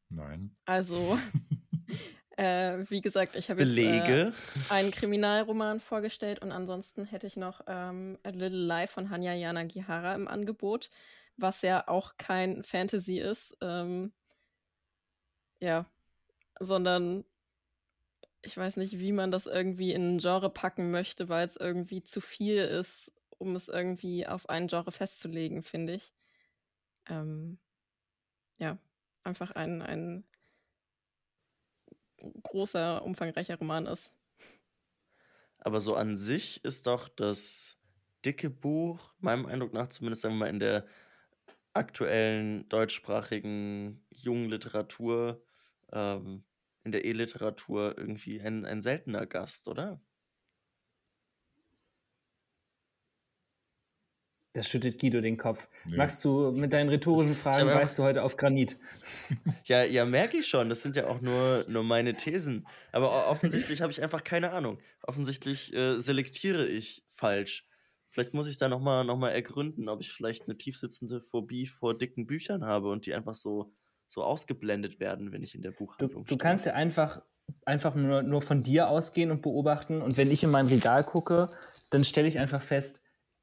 Nein. 0.08 0.56
Also, 0.64 1.18
äh, 2.36 2.78
wie 2.88 3.00
gesagt, 3.00 3.36
ich 3.36 3.50
habe 3.50 3.62
jetzt 3.62 3.78
äh, 3.78 4.32
einen 4.68 4.90
Kriminalroman 4.90 5.80
vorgestellt 5.80 6.42
und 6.42 6.52
ansonsten 6.52 7.04
hätte 7.04 7.26
ich 7.26 7.36
noch 7.36 7.62
ähm, 7.66 8.18
A 8.22 8.30
Little 8.30 8.66
Lie 8.66 8.86
von 8.86 9.10
Hanya 9.10 9.34
Yanagihara 9.34 10.14
im 10.14 10.26
Angebot, 10.26 10.90
was 11.36 11.62
ja 11.62 11.86
auch 11.86 12.16
kein 12.16 12.62
Fantasy 12.62 13.18
ist. 13.18 13.56
Ähm, 13.60 14.12
ja, 15.60 15.86
sondern 16.58 17.24
ich 18.42 18.56
weiß 18.56 18.78
nicht, 18.78 18.98
wie 18.98 19.12
man 19.12 19.30
das 19.30 19.46
irgendwie 19.46 19.92
in 19.92 20.16
ein 20.16 20.18
Genre 20.18 20.50
packen 20.50 20.90
möchte, 20.90 21.28
weil 21.28 21.46
es 21.46 21.56
irgendwie 21.56 22.02
zu 22.02 22.20
viel 22.20 22.58
ist, 22.62 23.12
um 23.38 23.54
es 23.54 23.68
irgendwie 23.68 24.26
auf 24.26 24.48
ein 24.48 24.66
Genre 24.66 24.92
festzulegen, 24.92 25.62
finde 25.62 25.94
ich. 25.94 26.12
Ähm, 27.08 27.58
ja, 28.58 28.78
einfach 29.24 29.50
ein, 29.52 29.82
ein 29.82 30.24
großer, 32.42 33.02
umfangreicher 33.04 33.56
Roman 33.56 33.86
ist. 33.86 34.10
Aber 35.58 35.80
so 35.80 35.94
an 35.94 36.16
sich 36.16 36.64
ist 36.64 36.86
doch 36.86 37.08
das 37.08 37.80
dicke 38.24 38.50
Buch, 38.50 39.14
meinem 39.18 39.46
Eindruck 39.46 39.72
nach 39.72 39.88
zumindest, 39.88 40.22
sagen 40.22 40.34
wir 40.34 40.40
mal, 40.40 40.50
in 40.50 40.60
der 40.60 40.86
aktuellen 41.72 42.68
deutschsprachigen 42.68 44.04
jungen 44.10 44.48
Literatur, 44.48 45.42
ähm, 45.92 46.44
in 46.84 46.92
der 46.92 47.04
E-Literatur 47.04 47.96
irgendwie 47.96 48.40
ein, 48.40 48.64
ein 48.64 48.82
seltener 48.82 49.26
Gast, 49.26 49.68
oder? 49.68 50.00
Da 54.52 54.64
schüttet 54.64 54.98
Guido 54.98 55.20
den 55.20 55.36
Kopf. 55.36 55.68
Ja. 55.88 55.98
Magst 55.98 56.24
du 56.24 56.50
mit 56.50 56.72
deinen 56.72 56.88
rhetorischen 56.88 57.36
Fragen, 57.36 57.68
weißt 57.68 57.98
du 57.98 58.02
heute 58.02 58.24
auf 58.24 58.36
Granit? 58.36 58.78
Ja, 59.64 59.84
ja, 59.84 60.04
merke 60.04 60.38
ich 60.38 60.48
schon. 60.48 60.68
Das 60.68 60.82
sind 60.82 60.96
ja 60.96 61.06
auch 61.06 61.20
nur, 61.20 61.64
nur 61.68 61.84
meine 61.84 62.14
Thesen. 62.14 62.66
Aber 62.90 63.28
offensichtlich 63.28 63.80
habe 63.80 63.92
ich 63.92 64.02
einfach 64.02 64.24
keine 64.24 64.50
Ahnung. 64.50 64.78
Offensichtlich 65.02 65.72
äh, 65.72 66.00
selektiere 66.00 66.66
ich 66.66 67.04
falsch. 67.06 67.68
Vielleicht 68.10 68.34
muss 68.34 68.48
ich 68.48 68.58
da 68.58 68.68
nochmal 68.68 69.04
noch 69.04 69.16
mal 69.16 69.30
ergründen, 69.30 69.88
ob 69.88 70.00
ich 70.00 70.10
vielleicht 70.10 70.48
eine 70.48 70.58
tiefsitzende 70.58 71.20
Phobie 71.20 71.68
vor 71.68 71.96
dicken 71.96 72.26
Büchern 72.26 72.64
habe 72.64 72.90
und 72.90 73.06
die 73.06 73.14
einfach 73.14 73.34
so, 73.34 73.72
so 74.08 74.24
ausgeblendet 74.24 74.98
werden, 74.98 75.30
wenn 75.30 75.44
ich 75.44 75.54
in 75.54 75.62
der 75.62 75.72
Du, 75.72 75.78
Buchhandlung 75.78 76.24
du 76.24 76.36
kannst 76.36 76.66
ja 76.66 76.72
einfach, 76.72 77.22
einfach 77.64 77.94
nur, 77.94 78.22
nur 78.22 78.42
von 78.42 78.62
dir 78.62 78.88
ausgehen 78.88 79.30
und 79.30 79.42
beobachten. 79.42 80.02
Und 80.02 80.16
wenn 80.16 80.32
ich 80.32 80.42
in 80.42 80.50
mein 80.50 80.66
Regal 80.66 81.04
gucke, 81.04 81.50
dann 81.90 82.04
stelle 82.04 82.26
ich 82.26 82.40
einfach 82.40 82.62
fest, 82.62 83.00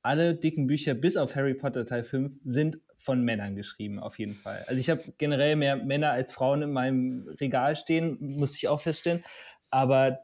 alle 0.08 0.36
dicken 0.36 0.68
Bücher 0.68 0.94
bis 0.94 1.18
auf 1.18 1.36
Harry 1.36 1.54
Potter 1.54 1.86
Teil 1.86 2.06
5 2.06 2.40
sind 2.46 2.80
von 2.96 3.22
Männern 3.24 3.56
geschrieben, 3.56 4.00
auf 4.00 4.18
jeden 4.20 4.36
Fall. 4.36 4.64
Also 4.68 4.80
ich 4.80 4.90
habe 4.90 5.04
generell 5.18 5.58
mehr 5.58 5.76
Männer 5.76 6.12
als 6.12 6.34
Frauen 6.34 6.62
in 6.62 6.72
meinem 6.72 7.28
Regal 7.42 7.76
stehen, 7.76 8.18
musste 8.20 8.56
ich 8.56 8.70
auch 8.70 8.80
feststellen. 8.80 9.24
Aber 9.70 10.20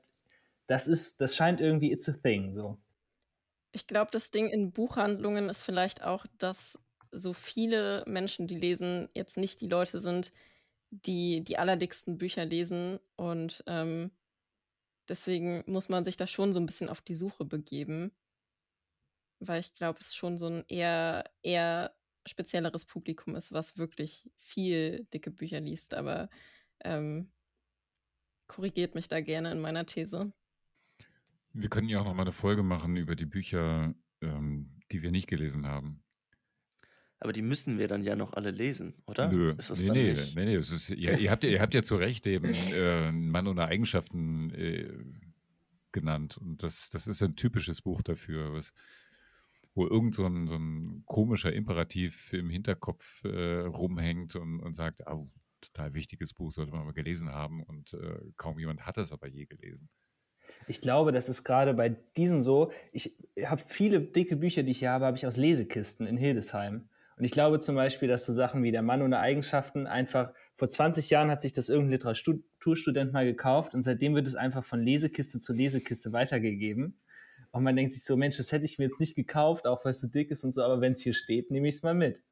das 0.67 0.87
ist, 0.87 1.19
das 1.19 1.35
scheint 1.35 1.59
irgendwie 1.59 1.91
it's 1.91 2.07
a 2.07 2.13
thing, 2.13 2.53
so. 2.53 2.77
Ich 3.73 3.85
glaube, 3.85 4.09
das 4.11 4.31
Ding 4.31 4.49
in 4.49 4.71
Buchhandlungen 4.71 5.49
ist 5.49 5.61
vielleicht 5.61 6.01
auch, 6.01 6.25
dass 6.37 6.79
so 7.11 7.33
viele 7.33 8.05
Menschen, 8.07 8.47
die 8.47 8.55
lesen, 8.55 9.09
jetzt 9.13 9.35
nicht 9.35 9.59
die 9.59 9.67
Leute 9.67 9.99
sind, 9.99 10.31
die 10.91 11.43
die 11.43 11.57
allerdicksten 11.57 12.17
Bücher 12.17 12.45
lesen. 12.45 12.99
Und 13.17 13.65
ähm, 13.67 14.11
deswegen 15.09 15.65
muss 15.67 15.89
man 15.89 16.05
sich 16.05 16.15
da 16.15 16.25
schon 16.25 16.53
so 16.53 16.61
ein 16.61 16.67
bisschen 16.67 16.87
auf 16.87 17.01
die 17.01 17.15
Suche 17.15 17.43
begeben. 17.43 18.13
Weil 19.47 19.59
ich 19.59 19.75
glaube, 19.75 19.99
es 19.99 20.15
schon 20.15 20.37
so 20.37 20.47
ein 20.47 20.63
eher, 20.67 21.29
eher 21.41 21.93
spezielleres 22.25 22.85
Publikum 22.85 23.35
ist, 23.35 23.51
was 23.51 23.77
wirklich 23.77 24.29
viel 24.37 25.05
dicke 25.13 25.31
Bücher 25.31 25.59
liest. 25.59 25.93
Aber 25.93 26.29
ähm, 26.83 27.31
korrigiert 28.47 28.95
mich 28.95 29.07
da 29.07 29.21
gerne 29.21 29.51
in 29.51 29.59
meiner 29.59 29.85
These. 29.85 30.31
Wir 31.53 31.69
könnten 31.69 31.89
ja 31.89 31.99
auch 31.99 32.05
noch 32.05 32.13
mal 32.13 32.23
eine 32.23 32.31
Folge 32.31 32.63
machen 32.63 32.95
über 32.95 33.15
die 33.15 33.25
Bücher, 33.25 33.93
ähm, 34.21 34.79
die 34.91 35.01
wir 35.01 35.11
nicht 35.11 35.27
gelesen 35.27 35.67
haben. 35.67 36.03
Aber 37.19 37.31
die 37.31 37.41
müssen 37.41 37.77
wir 37.77 37.87
dann 37.87 38.03
ja 38.03 38.15
noch 38.17 38.33
alle 38.33 38.51
lesen, 38.51 38.95
oder? 39.05 39.31
Nö, 39.31 39.53
Ist 39.57 39.69
das 39.69 39.79
nee, 39.79 39.87
dann 39.87 39.95
nee, 39.97 40.11
nicht? 40.13 40.35
nee, 40.35 40.45
nee, 40.45 40.55
es 40.55 40.71
ist, 40.71 40.89
ihr, 40.89 41.17
ihr, 41.19 41.31
habt, 41.31 41.43
ja- 41.45 41.51
ihr 41.51 41.61
habt 41.61 41.73
ja 41.73 41.81
zu 41.83 41.95
Recht 41.95 42.27
eben 42.27 42.53
äh, 42.73 43.07
einen 43.07 43.29
Mann 43.29 43.47
ohne 43.47 43.65
Eigenschaften 43.65 44.49
äh, 44.53 44.91
genannt. 45.93 46.37
Und 46.37 46.63
das, 46.63 46.89
das 46.89 47.07
ist 47.07 47.21
ein 47.23 47.35
typisches 47.37 47.81
Buch 47.81 48.01
dafür, 48.01 48.53
was, 48.53 48.73
wo 49.75 49.87
irgend 49.87 50.15
so 50.15 50.25
ein, 50.25 50.47
so 50.47 50.55
ein 50.55 51.03
komischer 51.05 51.53
Imperativ 51.53 52.33
im 52.33 52.49
Hinterkopf 52.49 53.23
äh, 53.23 53.61
rumhängt 53.61 54.35
und, 54.35 54.59
und 54.59 54.75
sagt, 54.75 55.07
au, 55.07 55.29
total 55.61 55.93
wichtiges 55.93 56.33
Buch, 56.33 56.51
sollte 56.51 56.71
man 56.71 56.85
mal 56.85 56.93
gelesen 56.93 57.29
haben 57.29 57.63
und 57.63 57.93
äh, 57.93 58.19
kaum 58.37 58.59
jemand 58.59 58.85
hat 58.85 58.97
es 58.97 59.11
aber 59.11 59.27
je 59.27 59.45
gelesen. 59.45 59.89
Ich 60.67 60.81
glaube, 60.81 61.11
das 61.11 61.29
ist 61.29 61.43
gerade 61.43 61.73
bei 61.73 61.89
diesem 61.89 62.41
so. 62.41 62.71
Ich 62.91 63.17
habe 63.43 63.61
viele 63.65 64.01
dicke 64.01 64.35
Bücher, 64.35 64.63
die 64.63 64.71
ich 64.71 64.79
hier 64.79 64.91
habe, 64.91 65.05
habe 65.05 65.17
ich 65.17 65.25
aus 65.25 65.37
Lesekisten 65.37 66.05
in 66.05 66.17
Hildesheim. 66.17 66.89
Und 67.17 67.25
ich 67.25 67.31
glaube 67.31 67.59
zum 67.59 67.75
Beispiel, 67.75 68.07
dass 68.07 68.25
so 68.25 68.33
Sachen 68.33 68.63
wie 68.63 68.71
der 68.71 68.81
Mann 68.81 69.01
ohne 69.01 69.19
Eigenschaften 69.19 69.87
einfach, 69.87 70.33
vor 70.55 70.69
20 70.69 71.09
Jahren 71.09 71.29
hat 71.29 71.41
sich 71.41 71.53
das 71.53 71.69
irgendein 71.69 71.93
Literaturstudent 71.93 73.13
mal 73.13 73.25
gekauft 73.25 73.73
und 73.73 73.83
seitdem 73.83 74.15
wird 74.15 74.27
es 74.27 74.35
einfach 74.35 74.63
von 74.63 74.81
Lesekiste 74.81 75.39
zu 75.39 75.53
Lesekiste 75.53 76.11
weitergegeben. 76.11 76.97
Und 77.53 77.63
man 77.63 77.75
denkt 77.75 77.93
sich 77.93 78.03
so, 78.03 78.17
Mensch, 78.17 78.37
das 78.37 78.51
hätte 78.51 78.65
ich 78.65 78.79
mir 78.79 78.85
jetzt 78.85 78.99
nicht 78.99 79.15
gekauft, 79.15 79.67
auch 79.67 79.85
weil 79.85 79.91
es 79.91 80.01
so 80.01 80.07
dick 80.07 80.31
ist 80.31 80.43
und 80.43 80.51
so, 80.51 80.63
aber 80.63 80.81
wenn 80.81 80.93
es 80.93 81.01
hier 81.01 81.13
steht, 81.13 81.51
nehme 81.51 81.67
ich 81.69 81.75
es 81.75 81.83
mal 81.83 81.93
mit. 81.93 82.23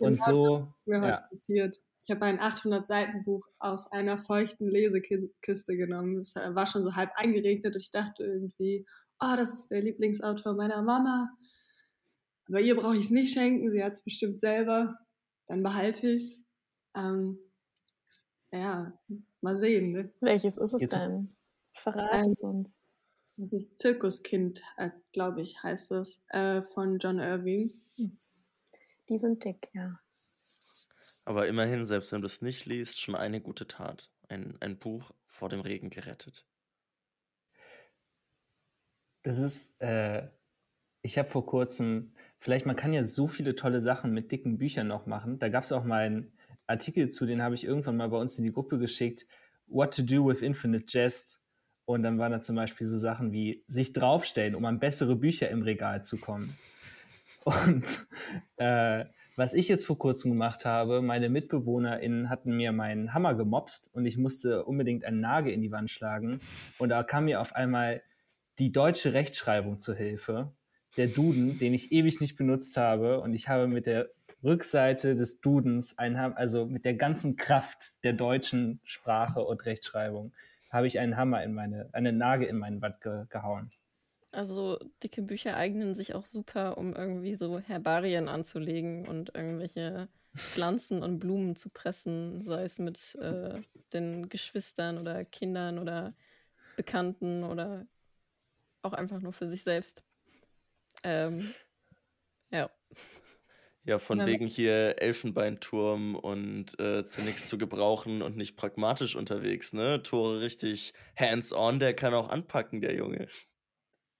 Und 0.00 0.22
so, 0.22 0.58
Das 0.58 0.78
ist 0.78 0.86
mir 0.86 1.00
heute 1.00 1.08
ja. 1.08 1.16
passiert. 1.28 1.80
Ich 2.04 2.10
habe 2.10 2.24
ein 2.24 2.38
800-Seiten-Buch 2.38 3.48
aus 3.58 3.90
einer 3.90 4.16
feuchten 4.16 4.68
Lesekiste 4.68 5.76
genommen. 5.76 6.20
Es 6.20 6.36
war 6.36 6.66
schon 6.68 6.84
so 6.84 6.94
halb 6.94 7.10
eingeregnet 7.16 7.74
und 7.74 7.80
ich 7.80 7.90
dachte 7.90 8.22
irgendwie, 8.24 8.86
oh, 9.20 9.34
das 9.36 9.54
ist 9.54 9.70
der 9.72 9.82
Lieblingsautor 9.82 10.54
meiner 10.54 10.82
Mama. 10.82 11.28
Aber 12.48 12.60
ihr 12.60 12.76
brauche 12.76 12.96
ich 12.96 13.06
es 13.06 13.10
nicht 13.10 13.34
schenken, 13.34 13.72
sie 13.72 13.82
hat 13.82 13.94
es 13.94 14.02
bestimmt 14.04 14.38
selber. 14.40 14.96
Dann 15.48 15.64
behalte 15.64 16.10
ich 16.10 16.22
es. 16.22 16.44
Ähm, 16.94 17.40
ja, 18.52 18.92
mal 19.40 19.58
sehen. 19.58 19.90
Ne? 19.90 20.12
Welches 20.20 20.56
ist 20.56 20.74
es 20.74 20.80
Jetzt- 20.82 20.94
denn? 20.94 21.34
Verrat 21.74 22.24
Ähm, 22.24 22.30
es 22.30 22.40
uns. 22.40 22.78
Das 23.36 23.52
ist 23.52 23.78
Zirkuskind, 23.78 24.62
glaube 25.12 25.42
ich, 25.42 25.62
heißt 25.62 25.90
es, 25.92 26.24
äh, 26.30 26.62
von 26.62 26.98
John 26.98 27.18
Irving. 27.18 27.70
Die 29.08 29.18
sind 29.18 29.44
dick, 29.44 29.68
ja. 29.72 30.00
Aber 31.26 31.46
immerhin, 31.46 31.84
selbst 31.84 32.12
wenn 32.12 32.22
du 32.22 32.26
es 32.26 32.40
nicht 32.40 32.66
liest, 32.66 33.00
schon 33.00 33.14
eine 33.14 33.40
gute 33.40 33.66
Tat. 33.66 34.10
Ein, 34.28 34.56
ein 34.60 34.78
Buch 34.78 35.12
vor 35.26 35.48
dem 35.48 35.60
Regen 35.60 35.90
gerettet. 35.90 36.46
das 39.26 39.40
ist, 39.40 39.80
äh, 39.82 40.28
ich 41.02 41.18
habe 41.18 41.28
vor 41.28 41.44
kurzem, 41.46 42.12
vielleicht 42.38 42.64
man 42.64 42.76
kann 42.76 42.92
ja 42.92 43.02
so 43.02 43.26
viele 43.26 43.56
tolle 43.56 43.80
Sachen 43.80 44.12
mit 44.12 44.30
dicken 44.30 44.56
Büchern 44.56 44.86
noch 44.86 45.06
machen. 45.06 45.40
Da 45.40 45.48
gab 45.48 45.64
es 45.64 45.72
auch 45.72 45.82
mal 45.82 46.06
einen 46.06 46.32
Artikel 46.68 47.08
zu, 47.08 47.26
den 47.26 47.42
habe 47.42 47.56
ich 47.56 47.64
irgendwann 47.64 47.96
mal 47.96 48.08
bei 48.08 48.18
uns 48.18 48.38
in 48.38 48.44
die 48.44 48.52
Gruppe 48.52 48.78
geschickt. 48.78 49.26
What 49.66 49.96
to 49.96 50.02
do 50.02 50.24
with 50.24 50.42
infinite 50.42 50.86
jest. 50.86 51.42
Und 51.86 52.02
dann 52.02 52.18
waren 52.18 52.32
da 52.32 52.40
zum 52.40 52.56
Beispiel 52.56 52.86
so 52.86 52.98
Sachen 52.98 53.32
wie 53.32 53.64
sich 53.68 53.92
draufstellen, 53.92 54.54
um 54.54 54.64
an 54.64 54.80
bessere 54.80 55.16
Bücher 55.16 55.48
im 55.48 55.62
Regal 55.62 56.04
zu 56.04 56.18
kommen. 56.18 56.56
Und 57.44 57.86
äh, 58.56 59.04
was 59.36 59.54
ich 59.54 59.68
jetzt 59.68 59.86
vor 59.86 59.98
kurzem 59.98 60.32
gemacht 60.32 60.64
habe, 60.64 61.00
meine 61.00 61.28
MitbewohnerInnen 61.28 62.28
hatten 62.28 62.56
mir 62.56 62.72
meinen 62.72 63.14
Hammer 63.14 63.34
gemopst 63.34 63.90
und 63.94 64.04
ich 64.04 64.16
musste 64.16 64.64
unbedingt 64.64 65.04
einen 65.04 65.20
Nagel 65.20 65.52
in 65.52 65.60
die 65.60 65.70
Wand 65.70 65.90
schlagen. 65.90 66.40
Und 66.78 66.88
da 66.88 67.02
kam 67.02 67.26
mir 67.26 67.40
auf 67.40 67.54
einmal 67.54 68.02
die 68.58 68.72
deutsche 68.72 69.12
Rechtschreibung 69.12 69.78
zur 69.78 69.94
Hilfe. 69.94 70.52
Der 70.96 71.06
Duden, 71.06 71.58
den 71.58 71.74
ich 71.74 71.92
ewig 71.92 72.20
nicht 72.20 72.36
benutzt 72.36 72.76
habe. 72.78 73.20
Und 73.20 73.34
ich 73.34 73.48
habe 73.48 73.68
mit 73.68 73.86
der 73.86 74.08
Rückseite 74.42 75.14
des 75.14 75.40
Dudens, 75.40 75.98
einen, 75.98 76.16
also 76.16 76.66
mit 76.66 76.84
der 76.84 76.94
ganzen 76.94 77.36
Kraft 77.36 77.92
der 78.04 78.14
deutschen 78.14 78.80
Sprache 78.84 79.40
und 79.40 79.66
Rechtschreibung, 79.66 80.32
habe 80.70 80.86
ich 80.86 80.98
einen 80.98 81.16
Hammer 81.16 81.42
in 81.42 81.54
meine, 81.54 81.88
einen 81.92 82.18
Nagel 82.18 82.48
in 82.48 82.58
meinen 82.58 82.80
Wand 82.82 83.00
ge 83.00 83.24
gehauen. 83.28 83.70
Also 84.32 84.78
dicke 85.02 85.22
Bücher 85.22 85.56
eignen 85.56 85.94
sich 85.94 86.14
auch 86.14 86.26
super, 86.26 86.76
um 86.76 86.94
irgendwie 86.94 87.34
so 87.34 87.58
Herbarien 87.58 88.28
anzulegen 88.28 89.06
und 89.08 89.34
irgendwelche 89.34 90.08
Pflanzen 90.34 91.02
und 91.02 91.18
Blumen 91.18 91.56
zu 91.56 91.70
pressen, 91.70 92.44
sei 92.44 92.64
es 92.64 92.78
mit 92.78 93.14
äh, 93.16 93.62
den 93.92 94.28
Geschwistern 94.28 94.98
oder 94.98 95.24
Kindern 95.24 95.78
oder 95.78 96.12
Bekannten 96.76 97.44
oder 97.44 97.86
auch 98.82 98.92
einfach 98.92 99.20
nur 99.20 99.32
für 99.32 99.48
sich 99.48 99.62
selbst. 99.62 100.04
Ähm, 101.02 101.54
ja. 102.50 102.70
Ja, 103.88 103.98
von 103.98 104.24
Ja. 104.24 104.26
wegen 104.26 104.46
hier 104.48 105.00
Elfenbeinturm 105.00 106.16
und 106.16 106.78
äh, 106.80 107.04
zu 107.04 107.22
nichts 107.22 107.46
zu 107.48 107.56
gebrauchen 107.56 108.20
und 108.20 108.36
nicht 108.36 108.56
pragmatisch 108.56 109.14
unterwegs, 109.14 109.72
ne? 109.72 110.02
Tore 110.02 110.40
richtig 110.40 110.92
hands-on, 111.16 111.78
der 111.78 111.94
kann 111.94 112.12
auch 112.14 112.28
anpacken, 112.28 112.80
der 112.80 112.94
Junge. 112.96 113.28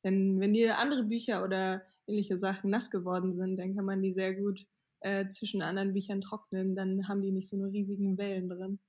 Wenn, 0.03 0.41
wenn 0.41 0.53
dir 0.55 0.79
andere 0.79 1.05
Bücher 1.05 1.43
oder 1.45 1.85
ähnliche 2.07 2.39
Sachen 2.39 2.71
nass 2.71 2.91
geworden 2.91 3.33
sind, 3.35 3.57
dann 3.59 3.75
kann 3.75 3.85
man 3.85 4.03
die 4.03 4.13
sehr 4.13 4.35
gut 4.35 4.67
äh, 5.01 5.29
zwischen 5.29 5.63
anderen 5.63 5.93
Büchern 5.93 6.21
trocknen. 6.21 6.75
Dann 6.77 7.09
haben 7.09 7.23
die 7.23 7.33
nicht 7.33 7.49
so 7.49 7.57
eine 7.57 7.73
riesigen 7.73 8.17
Wellen 8.19 8.49
drin. 8.49 8.81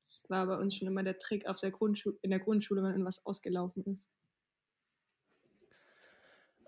Das 0.00 0.26
war 0.28 0.46
bei 0.46 0.58
uns 0.58 0.74
schon 0.76 0.88
immer 0.88 1.04
der 1.04 1.18
Trick 1.18 1.46
auf 1.46 1.60
der 1.60 1.70
Grundschule, 1.70 2.18
in 2.22 2.30
der 2.30 2.40
Grundschule, 2.40 2.82
wenn 2.82 2.90
irgendwas 2.92 3.24
ausgelaufen 3.26 3.84
ist. 3.86 4.10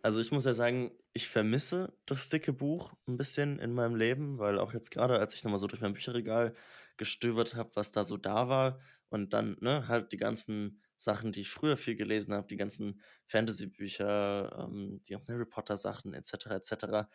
Also 0.02 0.20
ich 0.20 0.32
muss 0.32 0.44
ja 0.44 0.54
sagen, 0.54 0.92
ich 1.12 1.28
vermisse 1.28 1.92
das 2.06 2.28
dicke 2.28 2.52
Buch 2.52 2.94
ein 3.06 3.16
bisschen 3.16 3.58
in 3.58 3.72
meinem 3.72 3.96
Leben, 3.96 4.38
weil 4.38 4.58
auch 4.58 4.72
jetzt 4.72 4.90
gerade, 4.90 5.18
als 5.18 5.34
ich 5.34 5.44
nochmal 5.44 5.58
so 5.58 5.66
durch 5.66 5.82
mein 5.82 5.92
Bücherregal 5.92 6.54
gestöbert 6.96 7.54
habe, 7.54 7.70
was 7.74 7.92
da 7.92 8.04
so 8.04 8.16
da 8.16 8.48
war 8.48 8.80
und 9.10 9.32
dann 9.32 9.56
ne, 9.60 9.88
halt 9.88 10.12
die 10.12 10.16
ganzen 10.16 10.80
Sachen, 10.96 11.32
die 11.32 11.40
ich 11.40 11.50
früher 11.50 11.76
viel 11.76 11.96
gelesen 11.96 12.34
habe, 12.34 12.46
die 12.46 12.56
ganzen 12.56 13.00
Fantasy-Bücher, 13.26 14.68
ähm, 14.68 15.00
die 15.02 15.12
ganzen 15.12 15.34
Harry 15.34 15.46
Potter-Sachen 15.46 16.14
etc. 16.14 16.46
etc. 16.46 17.08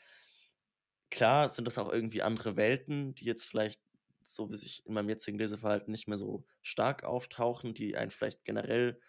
Klar 1.09 1.49
sind 1.49 1.65
das 1.65 1.77
auch 1.77 1.91
irgendwie 1.91 2.21
andere 2.21 2.55
Welten, 2.57 3.15
die 3.15 3.25
jetzt 3.25 3.45
vielleicht 3.45 3.81
so 4.21 4.51
wie 4.51 4.55
sich 4.55 4.85
in 4.85 4.93
meinem 4.93 5.09
jetzigen 5.09 5.37
Leseverhalten 5.37 5.91
nicht 5.91 6.07
mehr 6.07 6.17
so 6.17 6.45
stark 6.61 7.03
auftauchen, 7.03 7.73
die 7.73 7.95
einen 7.95 8.11
vielleicht 8.11 8.43
generell 8.43 8.99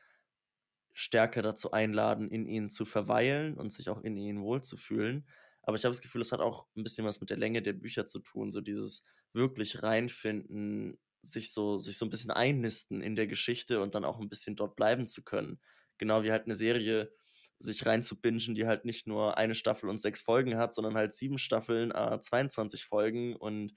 stärker 0.99 1.43
dazu 1.43 1.73
einladen, 1.73 2.31
in 2.31 2.47
ihnen 2.47 2.71
zu 2.71 2.87
verweilen 2.87 3.59
und 3.59 3.71
sich 3.71 3.91
auch 3.91 4.01
in 4.03 4.17
ihnen 4.17 4.41
wohlzufühlen. 4.41 5.29
Aber 5.63 5.77
ich 5.77 5.85
habe 5.85 5.93
das 5.93 6.01
Gefühl, 6.01 6.23
es 6.23 6.33
hat 6.33 6.41
auch 6.41 6.67
ein 6.75 6.85
bisschen 6.85 7.05
was 7.05 7.21
mit 7.21 7.29
der 7.29 7.37
Länge 7.37 7.61
der 7.61 7.75
Bücher 7.75 8.07
zu 8.07 8.21
tun, 8.21 8.51
so 8.51 8.63
dieses 8.63 9.05
wirklich 9.35 9.83
reinfinden, 9.83 10.99
sich 11.21 11.53
so, 11.53 11.79
sich 11.79 11.99
so 11.99 12.07
ein 12.07 12.11
bisschen 12.11 12.31
einnisten 12.31 13.03
in 13.03 13.15
der 13.15 13.27
Geschichte 13.27 13.83
und 13.83 13.95
dann 13.95 14.07
auch 14.07 14.19
ein 14.19 14.31
bisschen 14.31 14.57
dort 14.57 14.75
bleiben 14.75 15.07
zu 15.07 15.23
können. 15.23 15.61
Genau 15.99 16.23
wie 16.23 16.31
halt 16.31 16.47
eine 16.47 16.57
Serie 16.57 17.13
sich 17.59 17.85
reinzubingen, 17.85 18.55
die 18.55 18.67
halt 18.67 18.87
nicht 18.87 19.07
nur 19.07 19.37
eine 19.37 19.55
Staffel 19.55 19.91
und 19.91 19.99
sechs 19.99 20.23
Folgen 20.23 20.57
hat, 20.57 20.75
sondern 20.75 20.95
halt 20.95 21.13
sieben 21.13 21.37
Staffeln, 21.37 21.91
äh, 21.91 22.19
22 22.19 22.87
Folgen 22.87 23.37
und 23.37 23.75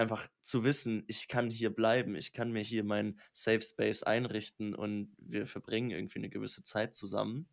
einfach 0.00 0.28
zu 0.40 0.64
wissen, 0.64 1.04
ich 1.06 1.28
kann 1.28 1.50
hier 1.50 1.70
bleiben, 1.74 2.16
ich 2.16 2.32
kann 2.32 2.50
mir 2.52 2.62
hier 2.62 2.84
meinen 2.84 3.20
Safe 3.32 3.60
Space 3.60 4.02
einrichten 4.02 4.74
und 4.74 5.14
wir 5.18 5.46
verbringen 5.46 5.90
irgendwie 5.90 6.18
eine 6.18 6.30
gewisse 6.30 6.64
Zeit 6.64 6.94
zusammen. 6.94 7.48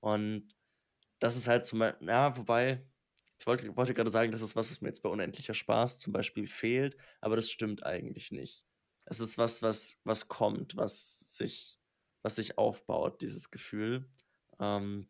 Und 0.00 0.54
das 1.20 1.36
ist 1.36 1.48
halt 1.48 1.64
zum 1.66 1.78
Beispiel, 1.78 2.08
ja, 2.08 2.36
wobei, 2.36 2.84
ich 3.38 3.46
wollte, 3.46 3.76
wollte 3.76 3.94
gerade 3.94 4.10
sagen, 4.10 4.32
das 4.32 4.42
ist 4.42 4.56
was, 4.56 4.70
was 4.70 4.80
mir 4.80 4.88
jetzt 4.88 5.02
bei 5.02 5.08
Unendlicher 5.08 5.54
Spaß 5.54 5.98
zum 5.98 6.12
Beispiel 6.12 6.46
fehlt, 6.46 6.96
aber 7.20 7.36
das 7.36 7.50
stimmt 7.50 7.84
eigentlich 7.86 8.32
nicht. 8.32 8.66
Es 9.04 9.20
ist 9.20 9.38
was, 9.38 9.62
was, 9.62 10.00
was 10.04 10.28
kommt, 10.28 10.76
was 10.76 11.20
sich, 11.20 11.78
was 12.22 12.36
sich 12.36 12.58
aufbaut, 12.58 13.22
dieses 13.22 13.50
Gefühl. 13.50 14.10
Ähm, 14.58 15.08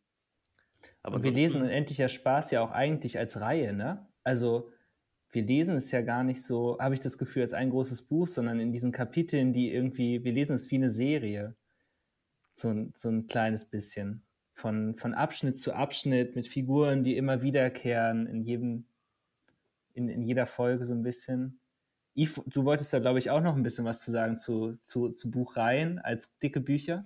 aber 1.03 1.17
Und 1.17 1.23
wir 1.23 1.33
lesen 1.33 1.63
Unendlicher 1.63 2.09
Spaß 2.09 2.51
ja 2.51 2.61
auch 2.61 2.71
eigentlich 2.71 3.19
als 3.19 3.41
Reihe, 3.41 3.73
ne? 3.73 4.09
Also 4.25 4.73
wir 5.33 5.43
lesen 5.43 5.77
es 5.77 5.91
ja 5.93 6.01
gar 6.03 6.25
nicht 6.25 6.43
so, 6.43 6.79
habe 6.79 6.95
ich 6.95 7.01
das 7.01 7.19
Gefühl, 7.19 7.43
als 7.43 7.53
ein 7.53 7.71
großes 7.71 8.03
Buch, 8.03 8.27
sondern 8.29 8.61
in 8.61 8.73
diesen 8.73 8.93
Kapiteln, 8.93 9.53
die 9.53 9.73
irgendwie, 9.73 10.25
wir 10.25 10.33
lesen 10.33 10.55
es 10.55 10.71
wie 10.71 10.77
eine 10.77 10.91
Serie. 10.91 11.55
So, 12.53 12.71
ein- 12.71 12.93
so 12.95 13.09
ein 13.11 13.27
kleines 13.27 13.65
bisschen. 13.67 14.23
Von, 14.55 14.97
von 14.97 15.13
Abschnitt 15.15 15.59
zu 15.59 15.75
Abschnitt 15.75 16.35
mit 16.37 16.49
Figuren, 16.49 17.05
die 17.05 17.17
immer 17.17 17.43
wiederkehren 17.43 18.27
in 18.27 18.43
jedem, 18.43 18.87
in, 19.93 20.09
in 20.09 20.23
jeder 20.23 20.47
Folge 20.47 20.85
so 20.87 20.95
ein 20.95 21.03
bisschen. 21.03 21.61
Yves, 22.15 22.41
du 22.47 22.65
wolltest 22.65 22.93
da, 22.95 22.99
glaube 22.99 23.19
ich, 23.19 23.29
auch 23.31 23.43
noch 23.43 23.57
ein 23.57 23.63
bisschen 23.63 23.85
was 23.85 24.03
zu 24.03 24.11
sagen 24.11 24.39
zu, 24.39 24.77
zu, 24.81 25.11
zu 25.11 25.31
Buchreihen 25.31 25.99
als 25.99 26.39
dicke 26.39 26.61
Bücher. 26.63 27.05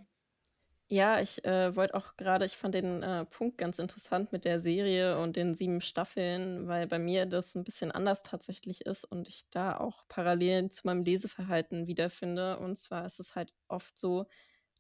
Ja, 0.92 1.20
ich 1.20 1.44
äh, 1.44 1.76
wollte 1.76 1.94
auch 1.94 2.16
gerade, 2.16 2.44
ich 2.44 2.57
fand 2.57 2.74
den 2.74 3.03
äh, 3.05 3.24
Punkt 3.24 3.59
ganz 3.59 3.79
interessant 3.79 4.33
mit 4.33 4.44
der 4.44 4.59
Serie 4.59 5.20
und 5.20 5.37
den 5.37 5.55
sieben 5.55 5.81
Staffeln, 5.81 6.66
weil 6.66 6.88
bei 6.88 6.98
mir 6.98 7.26
das 7.26 7.55
ein 7.55 7.62
bisschen 7.62 7.92
anders 7.92 8.24
tatsächlich 8.24 8.81
ist 8.87 9.05
und 9.05 9.29
ich 9.29 9.44
da 9.50 9.76
auch 9.76 10.03
Parallelen 10.09 10.68
zu 10.68 10.85
meinem 10.88 11.05
Leseverhalten 11.05 11.87
wiederfinde. 11.87 12.59
Und 12.59 12.76
zwar 12.76 13.07
ist 13.07 13.20
es 13.20 13.37
halt 13.37 13.53
oft 13.68 13.96
so, 13.96 14.26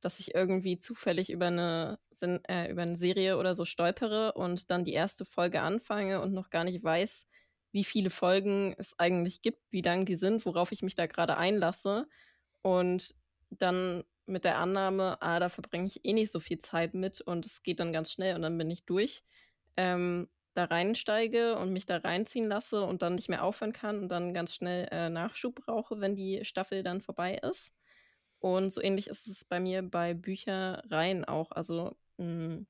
dass 0.00 0.18
ich 0.18 0.34
irgendwie 0.34 0.78
zufällig 0.78 1.30
über 1.30 1.46
eine, 1.48 2.00
äh, 2.48 2.70
über 2.72 2.82
eine 2.82 2.96
Serie 2.96 3.38
oder 3.38 3.54
so 3.54 3.64
stolpere 3.64 4.32
und 4.32 4.70
dann 4.70 4.84
die 4.84 4.94
erste 4.94 5.24
Folge 5.24 5.60
anfange 5.62 6.20
und 6.22 6.32
noch 6.32 6.50
gar 6.50 6.64
nicht 6.64 6.82
weiß, 6.82 7.26
wie 7.72 7.84
viele 7.84 8.10
Folgen 8.10 8.74
es 8.78 8.98
eigentlich 8.98 9.42
gibt, 9.42 9.62
wie 9.70 9.82
lang 9.82 10.06
die 10.06 10.16
sind, 10.16 10.44
worauf 10.44 10.72
ich 10.72 10.82
mich 10.82 10.96
da 10.96 11.06
gerade 11.06 11.36
einlasse. 11.36 12.08
Und 12.62 13.14
dann 13.50 14.04
mit 14.30 14.44
der 14.44 14.58
Annahme, 14.58 15.20
ah, 15.20 15.40
da 15.40 15.48
verbringe 15.48 15.86
ich 15.86 16.04
eh 16.04 16.12
nicht 16.12 16.32
so 16.32 16.40
viel 16.40 16.58
Zeit 16.58 16.94
mit 16.94 17.20
und 17.20 17.46
es 17.46 17.62
geht 17.62 17.80
dann 17.80 17.92
ganz 17.92 18.12
schnell 18.12 18.34
und 18.34 18.42
dann 18.42 18.56
bin 18.58 18.70
ich 18.70 18.84
durch. 18.84 19.24
Ähm, 19.76 20.28
da 20.54 20.64
reinsteige 20.64 21.56
und 21.56 21.72
mich 21.72 21.86
da 21.86 21.98
reinziehen 21.98 22.48
lasse 22.48 22.82
und 22.82 23.02
dann 23.02 23.14
nicht 23.14 23.28
mehr 23.28 23.44
aufhören 23.44 23.72
kann 23.72 24.00
und 24.00 24.08
dann 24.08 24.34
ganz 24.34 24.54
schnell 24.54 24.88
äh, 24.90 25.08
Nachschub 25.08 25.54
brauche, 25.54 26.00
wenn 26.00 26.14
die 26.14 26.44
Staffel 26.44 26.82
dann 26.82 27.00
vorbei 27.00 27.36
ist. 27.36 27.72
Und 28.40 28.72
so 28.72 28.82
ähnlich 28.82 29.08
ist 29.08 29.28
es 29.28 29.44
bei 29.44 29.60
mir 29.60 29.82
bei 29.82 30.14
Büchereien 30.14 31.24
auch. 31.24 31.52
Also 31.52 31.96
mh, 32.16 32.24
hm, 32.24 32.66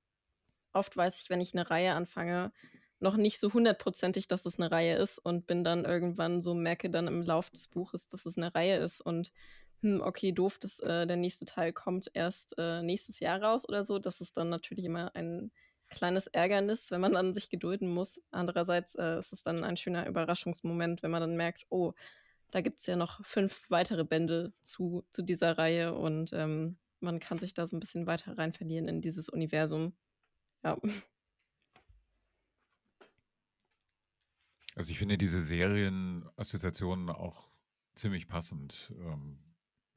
oft 0.73 0.97
weiß 0.97 1.23
ich, 1.23 1.31
wenn 1.31 1.41
ich 1.41 1.55
eine 1.55 1.71
Reihe 1.71 1.93
anfange, 1.95 2.53
noch 3.01 3.17
nicht 3.17 3.41
so 3.41 3.53
hundertprozentig, 3.53 4.29
dass 4.29 4.45
es 4.45 4.59
eine 4.59 4.71
Reihe 4.71 4.97
ist 4.97 5.19
und 5.19 5.47
bin 5.47 5.65
dann 5.65 5.85
irgendwann 5.87 6.43
so, 6.43 6.55
merke 6.55 6.91
dann 6.91 7.07
im 7.09 7.23
Lauf 7.23 7.51
des 7.51 7.69
Buches, 7.69 8.09
dass 8.09 8.27
es 8.27 8.37
eine 8.37 8.55
Reihe 8.55 8.77
ist 8.77 9.01
und 9.01 9.33
hm, 9.83 10.01
okay, 10.03 10.33
doof, 10.33 10.59
dass 10.59 10.81
äh, 10.81 11.07
der 11.07 11.17
nächste 11.17 11.45
Teil 11.47 11.73
kommt 11.73 12.11
erst 12.15 12.55
äh, 12.59 12.83
nächstes 12.83 13.21
Jahr 13.21 13.43
raus 13.43 13.69
oder 13.69 13.83
so. 13.85 13.99
Das 13.99 14.21
ist 14.21 14.37
dann 14.37 14.49
natürlich 14.51 14.85
immer 14.85 15.15
ein 15.15 15.51
kleines 15.89 16.27
Ärgernis, 16.29 16.91
wenn 16.91 17.01
man 17.01 17.13
dann 17.13 17.35
sich 17.35 17.51
gedulden 17.51 17.89
muss. 17.89 18.21
Andererseits 18.31 18.95
äh, 18.95 19.19
ist 19.19 19.33
es 19.33 19.43
dann 19.43 19.65
ein 19.65 19.77
schöner 19.77 20.07
Überraschungsmoment, 20.07 21.03
wenn 21.03 21.11
man 21.11 21.21
dann 21.21 21.37
merkt, 21.37 21.67
oh, 21.71 21.93
da 22.51 22.61
gibt 22.61 22.81
es 22.81 22.87
ja 22.87 22.97
noch 22.97 23.25
fünf 23.25 23.71
weitere 23.71 24.05
Bände 24.05 24.53
zu, 24.63 25.05
zu 25.11 25.23
dieser 25.23 25.59
Reihe 25.59 25.95
und 25.95 26.33
ähm, 26.33 26.79
man 27.01 27.19
kann 27.19 27.39
sich 27.39 27.55
da 27.55 27.67
so 27.67 27.77
ein 27.77 27.81
bisschen 27.81 28.07
weiter 28.07 28.37
rein 28.37 28.53
verlieren 28.53 28.89
in 28.89 29.01
dieses 29.01 29.29
Universum. 29.29 29.95
Ja. 30.63 30.79
Also 34.75 34.91
ich 34.91 34.99
finde 34.99 35.19
diese 35.19 35.41
Serienassoziationen 35.43 37.09
auch 37.11 37.51
ziemlich 37.95 38.29
passend, 38.29 38.93
ähm, 38.99 39.39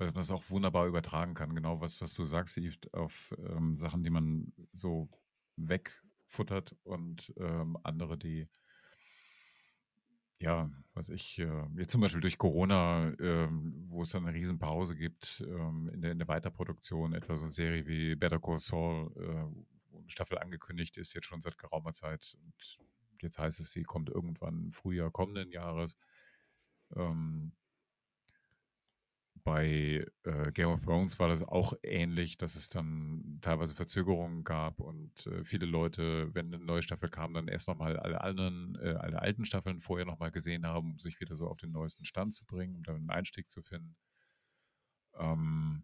weil 0.03 0.11
man 0.11 0.21
das 0.21 0.31
auch 0.31 0.49
wunderbar 0.49 0.87
übertragen 0.87 1.33
kann. 1.33 1.55
Genau 1.55 1.79
was, 1.79 2.01
was 2.01 2.13
du 2.13 2.25
sagst, 2.25 2.57
Yves, 2.57 2.77
auf 2.91 3.33
ähm, 3.37 3.75
Sachen, 3.77 4.03
die 4.03 4.09
man 4.09 4.53
so 4.73 5.09
wegfuttert 5.55 6.75
und 6.83 7.33
ähm, 7.37 7.77
andere, 7.83 8.17
die, 8.17 8.49
ja, 10.39 10.69
was 10.93 11.09
ich, 11.09 11.39
äh, 11.39 11.63
jetzt 11.77 11.91
zum 11.91 12.01
Beispiel 12.01 12.21
durch 12.21 12.37
Corona, 12.37 13.13
ähm, 13.19 13.85
wo 13.87 14.01
es 14.01 14.11
dann 14.11 14.25
eine 14.25 14.35
Riesenpause 14.35 14.95
gibt 14.95 15.41
ähm, 15.47 15.89
in, 15.93 16.01
der, 16.01 16.11
in 16.11 16.19
der 16.19 16.27
Weiterproduktion, 16.27 17.13
etwa 17.13 17.37
so 17.37 17.43
eine 17.43 17.51
Serie 17.51 17.87
wie 17.87 18.15
Better 18.15 18.39
Call 18.39 18.57
Saul, 18.57 19.11
äh, 19.15 19.97
eine 19.97 20.09
Staffel 20.09 20.37
angekündigt 20.37 20.97
ist, 20.97 21.13
jetzt 21.13 21.27
schon 21.27 21.39
seit 21.39 21.57
geraumer 21.57 21.93
Zeit. 21.93 22.37
Und 22.43 22.79
jetzt 23.21 23.39
heißt 23.39 23.61
es, 23.61 23.71
sie 23.71 23.83
kommt 23.83 24.09
irgendwann 24.09 24.65
im 24.65 24.71
Frühjahr 24.73 25.11
kommenden 25.11 25.49
Jahres. 25.51 25.97
Ähm, 26.95 27.53
bei 29.43 30.05
äh, 30.23 30.51
Game 30.53 30.69
of 30.69 30.83
Thrones 30.83 31.19
war 31.19 31.27
das 31.27 31.43
auch 31.43 31.73
ähnlich, 31.83 32.37
dass 32.37 32.55
es 32.55 32.69
dann 32.69 33.39
teilweise 33.41 33.75
Verzögerungen 33.75 34.43
gab 34.43 34.79
und 34.79 35.27
äh, 35.27 35.43
viele 35.43 35.65
Leute, 35.65 36.33
wenn 36.33 36.53
eine 36.53 36.63
neue 36.63 36.81
Staffel 36.81 37.09
kam, 37.09 37.33
dann 37.33 37.47
erst 37.47 37.67
nochmal 37.67 37.97
alle 37.97 38.21
anderen, 38.21 38.77
äh, 38.81 38.93
alle 38.93 39.21
alten 39.21 39.45
Staffeln 39.45 39.79
vorher 39.79 40.05
nochmal 40.05 40.31
gesehen 40.31 40.65
haben, 40.65 40.93
um 40.93 40.99
sich 40.99 41.19
wieder 41.19 41.35
so 41.35 41.47
auf 41.47 41.57
den 41.57 41.71
neuesten 41.71 42.05
Stand 42.05 42.33
zu 42.33 42.45
bringen, 42.45 42.75
um 42.75 42.83
dann 42.83 42.95
einen 42.97 43.09
Einstieg 43.09 43.49
zu 43.49 43.61
finden. 43.61 43.95
Ähm, 45.17 45.83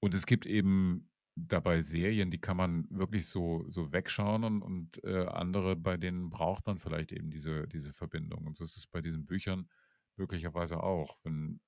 und 0.00 0.14
es 0.14 0.26
gibt 0.26 0.46
eben 0.46 1.08
dabei 1.36 1.80
Serien, 1.80 2.30
die 2.30 2.40
kann 2.40 2.56
man 2.56 2.86
wirklich 2.90 3.26
so, 3.26 3.64
so 3.68 3.92
wegschauen 3.92 4.44
und, 4.44 4.62
und 4.62 5.04
äh, 5.04 5.26
andere, 5.26 5.76
bei 5.76 5.96
denen 5.96 6.28
braucht 6.28 6.66
man 6.66 6.78
vielleicht 6.78 7.12
eben 7.12 7.30
diese, 7.30 7.66
diese 7.68 7.92
Verbindung. 7.92 8.46
Und 8.46 8.56
so 8.56 8.64
ist 8.64 8.76
es 8.76 8.86
bei 8.86 9.00
diesen 9.00 9.26
Büchern 9.26 9.68
möglicherweise 10.16 10.82
auch. 10.82 11.18
Wenn, 11.22 11.60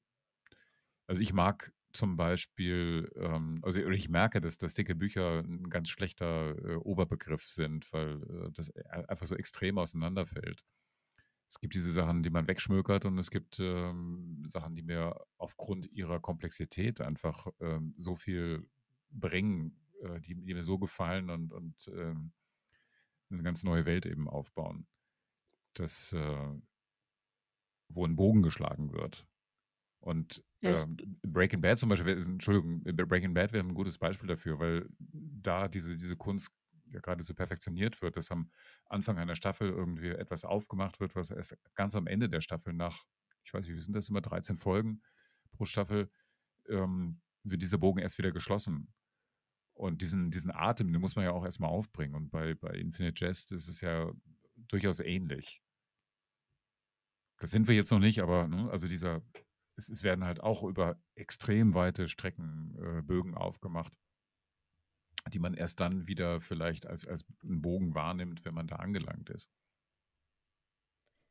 also 1.06 1.22
ich 1.22 1.32
mag 1.32 1.72
zum 1.92 2.16
Beispiel, 2.16 3.10
ähm, 3.16 3.60
also 3.62 3.78
ich 3.78 4.08
merke, 4.08 4.40
dass, 4.40 4.58
dass 4.58 4.74
dicke 4.74 4.94
Bücher 4.94 5.40
ein 5.40 5.70
ganz 5.70 5.88
schlechter 5.88 6.56
äh, 6.58 6.74
Oberbegriff 6.74 7.44
sind, 7.48 7.90
weil 7.92 8.22
äh, 8.22 8.50
das 8.52 8.68
e, 8.70 8.82
einfach 8.82 9.26
so 9.26 9.36
extrem 9.36 9.78
auseinanderfällt. 9.78 10.64
Es 11.48 11.60
gibt 11.60 11.74
diese 11.74 11.92
Sachen, 11.92 12.24
die 12.24 12.30
man 12.30 12.48
wegschmökert 12.48 13.04
und 13.04 13.16
es 13.18 13.30
gibt 13.30 13.60
ähm, 13.60 14.42
Sachen, 14.44 14.74
die 14.74 14.82
mir 14.82 15.24
aufgrund 15.38 15.86
ihrer 15.92 16.18
Komplexität 16.18 17.00
einfach 17.00 17.46
ähm, 17.60 17.94
so 17.96 18.16
viel 18.16 18.68
bringen, 19.10 19.76
äh, 20.02 20.20
die, 20.20 20.34
die, 20.34 20.54
mir 20.54 20.64
so 20.64 20.78
gefallen 20.78 21.30
und, 21.30 21.52
und 21.52 21.88
ähm, 21.94 22.32
eine 23.30 23.42
ganz 23.44 23.62
neue 23.62 23.86
Welt 23.86 24.04
eben 24.04 24.28
aufbauen. 24.28 24.88
Das, 25.74 26.12
äh, 26.12 26.54
wo 27.88 28.04
ein 28.04 28.16
Bogen 28.16 28.42
geschlagen 28.42 28.92
wird. 28.92 29.26
Und 30.04 30.44
ja, 30.60 30.82
ähm, 30.82 30.96
Breaking 31.22 31.62
Bad 31.62 31.78
zum 31.78 31.88
Beispiel, 31.88 32.18
Entschuldigung, 32.18 32.82
Breaking 32.84 33.32
Bad 33.32 33.54
wäre 33.54 33.64
ein 33.64 33.72
gutes 33.72 33.96
Beispiel 33.96 34.28
dafür, 34.28 34.58
weil 34.58 34.86
da 34.98 35.66
diese, 35.66 35.96
diese 35.96 36.14
Kunst 36.14 36.50
ja 36.90 37.00
gerade 37.00 37.22
so 37.22 37.32
perfektioniert 37.32 38.02
wird, 38.02 38.18
dass 38.18 38.30
am 38.30 38.50
Anfang 38.84 39.16
einer 39.16 39.34
Staffel 39.34 39.70
irgendwie 39.70 40.10
etwas 40.10 40.44
aufgemacht 40.44 41.00
wird, 41.00 41.16
was 41.16 41.30
erst 41.30 41.56
ganz 41.74 41.96
am 41.96 42.06
Ende 42.06 42.28
der 42.28 42.42
Staffel 42.42 42.74
nach, 42.74 43.02
ich 43.44 43.54
weiß 43.54 43.64
nicht, 43.64 43.74
wie 43.74 43.80
sind 43.80 43.96
das 43.96 44.10
immer, 44.10 44.20
13 44.20 44.58
Folgen 44.58 45.00
pro 45.52 45.64
Staffel, 45.64 46.10
ähm, 46.68 47.22
wird 47.42 47.62
dieser 47.62 47.78
Bogen 47.78 48.00
erst 48.00 48.18
wieder 48.18 48.30
geschlossen. 48.30 48.92
Und 49.72 50.02
diesen, 50.02 50.30
diesen 50.30 50.50
Atem, 50.50 50.92
den 50.92 51.00
muss 51.00 51.16
man 51.16 51.24
ja 51.24 51.32
auch 51.32 51.46
erstmal 51.46 51.70
aufbringen. 51.70 52.14
Und 52.14 52.30
bei, 52.30 52.54
bei 52.54 52.74
Infinite 52.74 53.24
Jest 53.24 53.52
ist 53.52 53.68
es 53.68 53.80
ja 53.80 54.12
durchaus 54.68 55.00
ähnlich. 55.00 55.62
Das 57.38 57.50
sind 57.50 57.68
wir 57.68 57.74
jetzt 57.74 57.90
noch 57.90 58.00
nicht, 58.00 58.20
aber 58.20 58.48
ne, 58.48 58.70
also 58.70 58.86
dieser 58.86 59.22
es, 59.76 59.88
es, 59.88 60.02
werden 60.02 60.24
halt 60.24 60.40
auch 60.40 60.62
über 60.62 60.96
extrem 61.14 61.74
weite 61.74 62.08
Strecken 62.08 62.76
äh, 62.78 63.02
Bögen 63.02 63.34
aufgemacht, 63.34 63.92
die 65.32 65.38
man 65.38 65.54
erst 65.54 65.80
dann 65.80 66.06
wieder 66.06 66.40
vielleicht 66.40 66.86
als, 66.86 67.06
als 67.06 67.24
einen 67.42 67.62
Bogen 67.62 67.94
wahrnimmt, 67.94 68.44
wenn 68.44 68.54
man 68.54 68.66
da 68.66 68.76
angelangt 68.76 69.30
ist. 69.30 69.48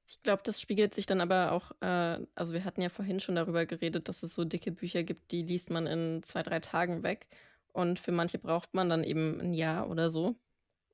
Ich 0.05 0.21
glaube, 0.21 0.43
das 0.43 0.59
spiegelt 0.59 0.93
sich 0.93 1.05
dann 1.05 1.21
aber 1.21 1.53
auch, 1.53 1.71
äh, 1.81 2.25
also 2.35 2.53
wir 2.53 2.65
hatten 2.65 2.81
ja 2.81 2.89
vorhin 2.89 3.19
schon 3.19 3.35
darüber 3.35 3.65
geredet, 3.65 4.09
dass 4.09 4.23
es 4.23 4.33
so 4.33 4.43
dicke 4.43 4.71
Bücher 4.71 5.03
gibt, 5.03 5.31
die 5.31 5.43
liest 5.43 5.69
man 5.69 5.87
in 5.87 6.21
zwei, 6.23 6.43
drei 6.43 6.59
Tagen 6.59 7.03
weg. 7.03 7.27
Und 7.71 7.99
für 7.99 8.11
manche 8.11 8.37
braucht 8.37 8.73
man 8.73 8.89
dann 8.89 9.03
eben 9.03 9.39
ein 9.39 9.53
Jahr 9.53 9.89
oder 9.89 10.09
so. 10.09 10.35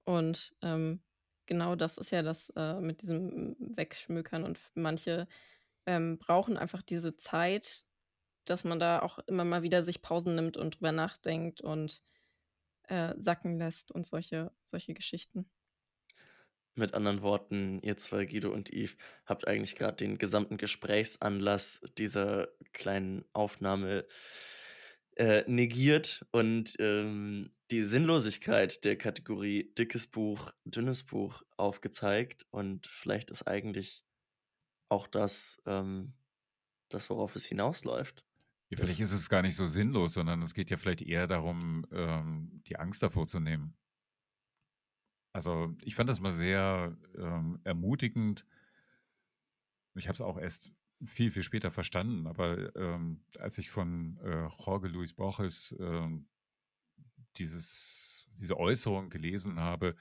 Und 0.06 0.56
ähm, 0.62 1.02
genau 1.46 1.76
das 1.76 1.98
ist 1.98 2.12
ja 2.12 2.22
das 2.22 2.52
äh, 2.56 2.80
mit 2.80 3.02
diesem 3.02 3.56
Wegschmökern. 3.60 4.44
Und 4.44 4.60
manche 4.76 5.28
ähm, 5.86 6.18
brauchen 6.18 6.58
einfach 6.58 6.82
diese 6.82 7.16
Zeit, 7.16 7.86
dass 8.46 8.64
man 8.64 8.80
da 8.80 9.02
auch 9.02 9.20
immer 9.28 9.46
mal 9.46 9.64
wieder 9.64 9.84
sich 9.84 10.02
Pausen 10.02 10.36
nimmt 10.36 10.58
und 10.58 10.76
drüber 10.76 10.92
nachdenkt 10.92 11.62
und 11.62 12.02
äh, 12.84 13.14
sacken 13.18 13.58
lässt 13.58 13.92
und 13.92 14.06
solche, 14.06 14.52
solche 14.64 14.94
Geschichten. 14.94 15.50
Mit 16.76 16.94
anderen 16.94 17.22
Worten, 17.22 17.80
ihr 17.82 17.98
zwei, 17.98 18.26
Guido 18.26 18.52
und 18.52 18.72
Yves, 18.72 18.96
habt 19.26 19.48
eigentlich 19.48 19.76
gerade 19.76 19.98
den 19.98 20.18
gesamten 20.18 20.58
Gesprächsanlass 20.58 21.82
dieser 21.98 22.48
kleinen 22.72 23.26
Aufnahme 23.34 24.06
äh, 25.18 25.44
negiert 25.48 26.26
und 26.32 26.76
ähm, 26.80 27.52
die 27.72 27.84
Sinnlosigkeit 27.84 28.84
der 28.86 28.98
Kategorie 28.98 29.74
dickes 29.78 30.08
Buch, 30.08 30.52
dünnes 30.64 31.04
Buch 31.04 31.44
aufgezeigt. 31.58 32.48
Und 32.50 32.88
vielleicht 32.88 33.30
ist 33.30 33.46
eigentlich 33.46 34.06
auch 34.90 35.08
das, 35.08 35.62
ähm, 35.66 36.14
das, 36.90 37.10
worauf 37.10 37.36
es 37.36 37.46
hinausläuft. 37.46 38.26
Ja, 38.70 38.78
vielleicht 38.78 39.00
ist 39.00 39.12
es 39.12 39.30
gar 39.30 39.42
nicht 39.42 39.56
so 39.56 39.68
sinnlos, 39.68 40.14
sondern 40.14 40.42
es 40.42 40.54
geht 40.54 40.70
ja 40.70 40.78
vielleicht 40.78 41.02
eher 41.02 41.26
darum, 41.26 41.86
ähm, 41.92 42.62
die 42.68 42.78
Angst 42.78 43.02
davor 43.02 43.26
zu 43.26 43.40
nehmen. 43.40 43.76
Also 45.34 45.76
ich 45.82 45.96
fand 45.96 46.10
das 46.10 46.20
mal 46.20 46.32
sehr 46.32 46.98
ähm, 47.16 47.60
ermutigend. 47.64 48.46
Ich 49.96 50.08
habe 50.08 50.14
es 50.14 50.22
auch 50.22 50.38
erst 50.38 50.72
viel, 51.06 51.32
viel 51.32 51.44
später 51.44 51.72
verstanden, 51.72 52.28
aber 52.28 52.76
ähm, 52.76 53.24
als 53.40 53.58
ich 53.58 53.70
von 53.70 54.18
äh, 54.24 54.48
Jorge 54.64 54.88
Luis 54.88 55.14
Borges 55.14 55.76
ähm, 55.80 56.28
dieses, 57.38 58.28
diese 58.34 58.58
Äußerung 58.58 59.10
gelesen 59.10 59.60
habe, 59.60 59.96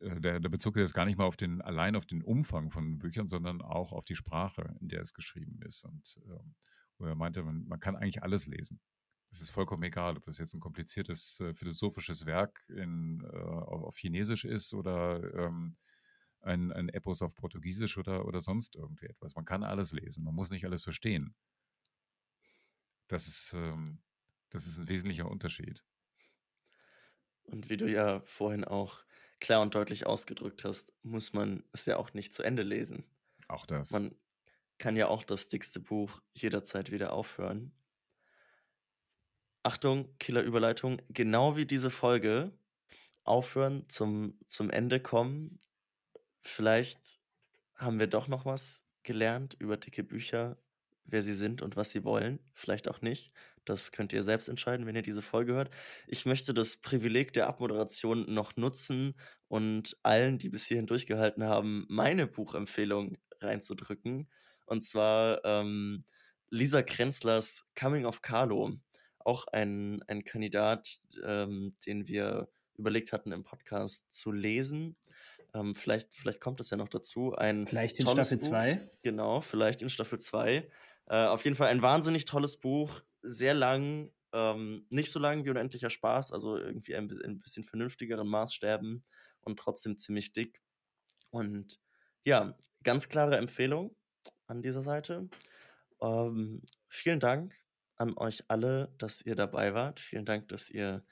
der, 0.00 0.40
der 0.40 0.48
bezog 0.48 0.74
das 0.74 0.94
gar 0.94 1.04
nicht 1.04 1.18
mal 1.18 1.24
auf 1.24 1.36
den, 1.36 1.60
allein 1.60 1.94
auf 1.94 2.06
den 2.06 2.22
Umfang 2.22 2.70
von 2.70 2.98
Büchern, 2.98 3.28
sondern 3.28 3.60
auch 3.60 3.92
auf 3.92 4.04
die 4.04 4.16
Sprache, 4.16 4.74
in 4.80 4.88
der 4.88 5.02
es 5.02 5.12
geschrieben 5.12 5.60
ist. 5.62 5.84
Und 5.84 6.18
ähm, 6.26 6.54
wo 6.98 7.06
er 7.06 7.14
meinte, 7.14 7.42
man, 7.42 7.66
man 7.66 7.80
kann 7.80 7.96
eigentlich 7.96 8.22
alles 8.22 8.46
lesen. 8.46 8.80
Es 9.30 9.40
ist 9.40 9.50
vollkommen 9.50 9.82
egal, 9.84 10.16
ob 10.16 10.24
das 10.24 10.38
jetzt 10.38 10.54
ein 10.54 10.60
kompliziertes 10.60 11.38
äh, 11.40 11.54
philosophisches 11.54 12.26
Werk 12.26 12.64
in, 12.68 13.22
äh, 13.22 13.36
auf 13.36 13.96
Chinesisch 13.96 14.44
ist 14.44 14.74
oder 14.74 15.22
ähm, 15.34 15.76
ein, 16.40 16.72
ein 16.72 16.88
Epos 16.88 17.22
auf 17.22 17.34
Portugiesisch 17.34 17.98
oder, 17.98 18.24
oder 18.24 18.40
sonst 18.40 18.76
irgendwie 18.76 19.06
etwas. 19.06 19.34
Man 19.34 19.44
kann 19.44 19.62
alles 19.62 19.92
lesen, 19.92 20.24
man 20.24 20.34
muss 20.34 20.50
nicht 20.50 20.64
alles 20.64 20.82
verstehen. 20.82 21.34
Das 23.06 23.28
ist, 23.28 23.52
ähm, 23.54 24.00
das 24.48 24.66
ist 24.66 24.78
ein 24.78 24.88
wesentlicher 24.88 25.30
Unterschied. 25.30 25.84
Und 27.44 27.68
wie 27.68 27.76
du 27.76 27.90
ja 27.90 28.20
vorhin 28.20 28.64
auch 28.64 29.04
klar 29.40 29.62
und 29.62 29.74
deutlich 29.74 30.06
ausgedrückt 30.06 30.64
hast, 30.64 30.92
muss 31.02 31.32
man 31.32 31.64
es 31.72 31.86
ja 31.86 31.96
auch 31.96 32.14
nicht 32.14 32.34
zu 32.34 32.42
Ende 32.42 32.62
lesen. 32.62 33.04
Auch 33.48 33.66
das. 33.66 33.90
Man 33.90 34.14
kann 34.78 34.96
ja 34.96 35.08
auch 35.08 35.24
das 35.24 35.48
dickste 35.48 35.80
Buch 35.80 36.20
jederzeit 36.34 36.90
wieder 36.90 37.12
aufhören. 37.12 37.72
Achtung, 39.62 40.16
Killerüberleitung, 40.18 41.02
genau 41.10 41.56
wie 41.56 41.66
diese 41.66 41.90
Folge 41.90 42.52
aufhören, 43.24 43.84
zum, 43.88 44.38
zum 44.46 44.70
Ende 44.70 45.00
kommen, 45.00 45.60
vielleicht 46.40 47.20
haben 47.74 47.98
wir 47.98 48.06
doch 48.06 48.28
noch 48.28 48.46
was 48.46 48.86
gelernt 49.02 49.54
über 49.58 49.76
dicke 49.76 50.02
Bücher, 50.02 50.56
wer 51.12 51.22
sie 51.22 51.34
sind 51.34 51.62
und 51.62 51.76
was 51.76 51.90
sie 51.90 52.04
wollen. 52.04 52.40
Vielleicht 52.52 52.88
auch 52.88 53.00
nicht. 53.02 53.32
Das 53.64 53.92
könnt 53.92 54.12
ihr 54.12 54.22
selbst 54.22 54.48
entscheiden, 54.48 54.86
wenn 54.86 54.96
ihr 54.96 55.02
diese 55.02 55.22
Folge 55.22 55.52
hört. 55.52 55.70
Ich 56.06 56.26
möchte 56.26 56.54
das 56.54 56.78
Privileg 56.78 57.32
der 57.32 57.46
Abmoderation 57.46 58.32
noch 58.32 58.56
nutzen 58.56 59.14
und 59.48 59.96
allen, 60.02 60.38
die 60.38 60.48
bis 60.48 60.66
hierhin 60.66 60.86
durchgehalten 60.86 61.44
haben, 61.44 61.86
meine 61.88 62.26
Buchempfehlung 62.26 63.18
reinzudrücken. 63.40 64.28
Und 64.66 64.82
zwar 64.82 65.44
ähm, 65.44 66.04
Lisa 66.50 66.82
Krenzlers 66.82 67.70
Coming 67.78 68.06
of 68.06 68.22
Carlo. 68.22 68.76
Auch 69.18 69.46
ein, 69.48 70.02
ein 70.08 70.24
Kandidat, 70.24 71.00
ähm, 71.24 71.74
den 71.86 72.08
wir 72.08 72.48
überlegt 72.76 73.12
hatten, 73.12 73.32
im 73.32 73.42
Podcast 73.42 74.12
zu 74.12 74.32
lesen. 74.32 74.96
Ähm, 75.54 75.74
vielleicht, 75.74 76.14
vielleicht 76.14 76.40
kommt 76.40 76.60
es 76.60 76.70
ja 76.70 76.76
noch 76.76 76.88
dazu. 76.88 77.34
Ein 77.34 77.66
Vielleicht 77.66 77.98
in 78.00 78.06
Staffel 78.06 78.38
Buch. 78.38 78.48
2. 78.48 78.80
Genau, 79.02 79.40
vielleicht 79.40 79.82
in 79.82 79.90
Staffel 79.90 80.18
2. 80.18 80.68
Äh, 81.10 81.26
auf 81.26 81.44
jeden 81.44 81.56
Fall 81.56 81.66
ein 81.68 81.82
wahnsinnig 81.82 82.24
tolles 82.24 82.60
Buch. 82.60 83.02
Sehr 83.20 83.52
lang, 83.52 84.12
ähm, 84.32 84.86
nicht 84.90 85.10
so 85.10 85.18
lang 85.18 85.44
wie 85.44 85.50
Unendlicher 85.50 85.90
Spaß, 85.90 86.32
also 86.32 86.56
irgendwie 86.56 86.94
ein, 86.94 87.10
ein 87.24 87.40
bisschen 87.40 87.64
vernünftigeren 87.64 88.28
Maßstäben 88.28 89.04
und 89.40 89.58
trotzdem 89.58 89.98
ziemlich 89.98 90.32
dick. 90.32 90.62
Und 91.30 91.80
ja, 92.24 92.56
ganz 92.84 93.08
klare 93.08 93.36
Empfehlung 93.38 93.96
an 94.46 94.62
dieser 94.62 94.82
Seite. 94.82 95.28
Ähm, 96.00 96.62
vielen 96.88 97.18
Dank 97.18 97.56
an 97.96 98.16
euch 98.16 98.44
alle, 98.46 98.94
dass 98.98 99.20
ihr 99.22 99.34
dabei 99.34 99.74
wart. 99.74 99.98
Vielen 99.98 100.24
Dank, 100.24 100.48
dass 100.48 100.70
ihr 100.70 101.04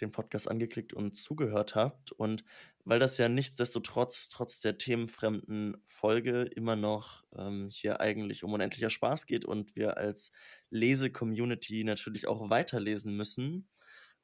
den 0.00 0.10
Podcast 0.10 0.50
angeklickt 0.50 0.94
und 0.94 1.14
zugehört 1.14 1.74
habt. 1.74 2.12
Und 2.12 2.44
weil 2.84 2.98
das 2.98 3.18
ja 3.18 3.28
nichtsdestotrotz, 3.28 4.28
trotz 4.28 4.60
der 4.60 4.78
themenfremden 4.78 5.76
Folge, 5.84 6.42
immer 6.42 6.76
noch 6.76 7.24
ähm, 7.36 7.68
hier 7.70 8.00
eigentlich 8.00 8.44
um 8.44 8.52
unendlicher 8.52 8.90
Spaß 8.90 9.26
geht 9.26 9.44
und 9.44 9.74
wir 9.74 9.96
als 9.96 10.32
Lese-Community 10.70 11.84
natürlich 11.84 12.26
auch 12.26 12.50
weiterlesen 12.50 13.16
müssen 13.16 13.68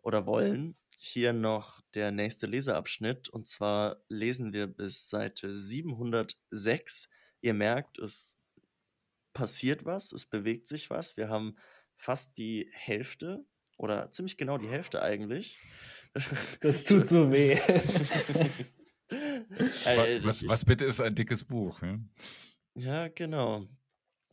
oder 0.02 0.26
wollen, 0.26 0.74
hier 0.98 1.32
noch 1.32 1.80
der 1.94 2.10
nächste 2.10 2.46
Leseabschnitt. 2.46 3.28
Und 3.28 3.48
zwar 3.48 4.02
lesen 4.08 4.52
wir 4.52 4.66
bis 4.66 5.08
Seite 5.08 5.54
706. 5.54 7.08
Ihr 7.40 7.54
merkt, 7.54 7.98
es 7.98 8.38
passiert 9.32 9.84
was, 9.84 10.12
es 10.12 10.26
bewegt 10.26 10.68
sich 10.68 10.90
was. 10.90 11.16
Wir 11.16 11.28
haben 11.28 11.56
fast 11.96 12.36
die 12.38 12.68
Hälfte 12.72 13.44
oder 13.78 14.10
ziemlich 14.10 14.36
genau 14.36 14.58
die 14.58 14.68
Hälfte 14.68 15.00
eigentlich. 15.00 15.58
Das 16.60 16.84
tut 16.84 17.06
so 17.06 17.30
weh. 17.30 17.58
Was, 20.22 20.46
was 20.46 20.64
bitte 20.64 20.84
ist 20.84 21.00
ein 21.00 21.14
dickes 21.14 21.42
Buch? 21.42 21.82
Ne? 21.82 22.08
Ja, 22.74 23.08
genau. 23.08 23.66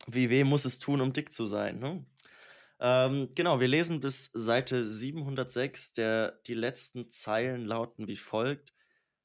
Wie 0.06 0.30
weh 0.30 0.44
muss 0.44 0.64
es 0.64 0.78
tun, 0.78 1.00
um 1.00 1.12
dick 1.12 1.32
zu 1.32 1.44
sein? 1.44 1.80
Ne? 1.80 2.06
Ähm, 2.80 3.30
genau, 3.34 3.58
wir 3.58 3.66
lesen 3.66 4.00
bis 4.00 4.30
Seite 4.32 4.84
706. 4.84 5.92
Der, 5.94 6.40
die 6.46 6.54
letzten 6.54 7.10
Zeilen 7.10 7.64
lauten 7.64 8.06
wie 8.06 8.16
folgt. 8.16 8.72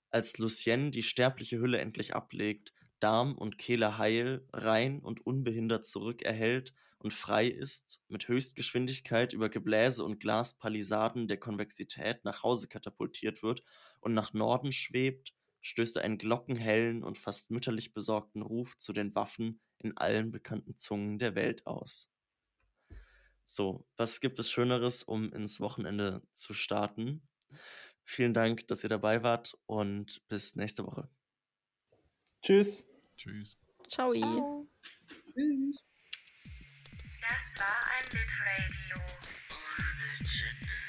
Als 0.09 0.37
Lucienne 0.39 0.91
die 0.91 1.03
sterbliche 1.03 1.59
Hülle 1.59 1.79
endlich 1.79 2.15
ablegt, 2.15 2.73
Darm 2.99 3.35
und 3.35 3.57
Kehle 3.57 3.97
heil, 3.97 4.47
rein 4.53 4.99
und 4.99 5.25
unbehindert 5.25 5.85
zurückerhält 5.85 6.73
und 7.03 7.11
frei 7.13 7.47
ist, 7.47 8.01
mit 8.07 8.27
Höchstgeschwindigkeit 8.27 9.33
über 9.33 9.49
Gebläse 9.49 10.03
und 10.05 10.19
Glaspalisaden 10.19 11.27
der 11.27 11.37
Konvexität 11.37 12.23
nach 12.23 12.43
Hause 12.43 12.67
katapultiert 12.67 13.43
wird 13.43 13.63
und 13.99 14.13
nach 14.13 14.33
Norden 14.33 14.71
schwebt, 14.71 15.33
stößt 15.61 15.97
er 15.97 16.03
einen 16.03 16.17
glockenhellen 16.17 17.03
und 17.03 17.17
fast 17.17 17.51
mütterlich 17.51 17.93
besorgten 17.93 18.41
Ruf 18.41 18.77
zu 18.77 18.93
den 18.93 19.13
Waffen 19.15 19.59
in 19.79 19.97
allen 19.97 20.31
bekannten 20.31 20.75
Zungen 20.75 21.19
der 21.19 21.35
Welt 21.35 21.67
aus. 21.67 22.09
So, 23.45 23.85
was 23.97 24.21
gibt 24.21 24.39
es 24.39 24.49
Schöneres, 24.49 25.03
um 25.03 25.33
ins 25.33 25.59
Wochenende 25.59 26.21
zu 26.31 26.53
starten? 26.53 27.27
Vielen 28.03 28.33
Dank, 28.33 28.67
dass 28.67 28.83
ihr 28.83 28.89
dabei 28.89 29.23
wart 29.23 29.57
und 29.65 30.21
bis 30.29 30.55
nächste 30.55 30.85
Woche. 30.85 31.09
Tschüss. 32.41 32.89
Tschüss. 33.17 33.57
Ciao. 33.89 34.13
Ciao. 34.13 34.67
Tschüss. 35.33 35.85
Das 37.29 37.57
war 37.57 37.79
ein 37.95 38.03
Litradio 38.11 38.97
ohne 39.49 40.27
Gin. 40.27 40.82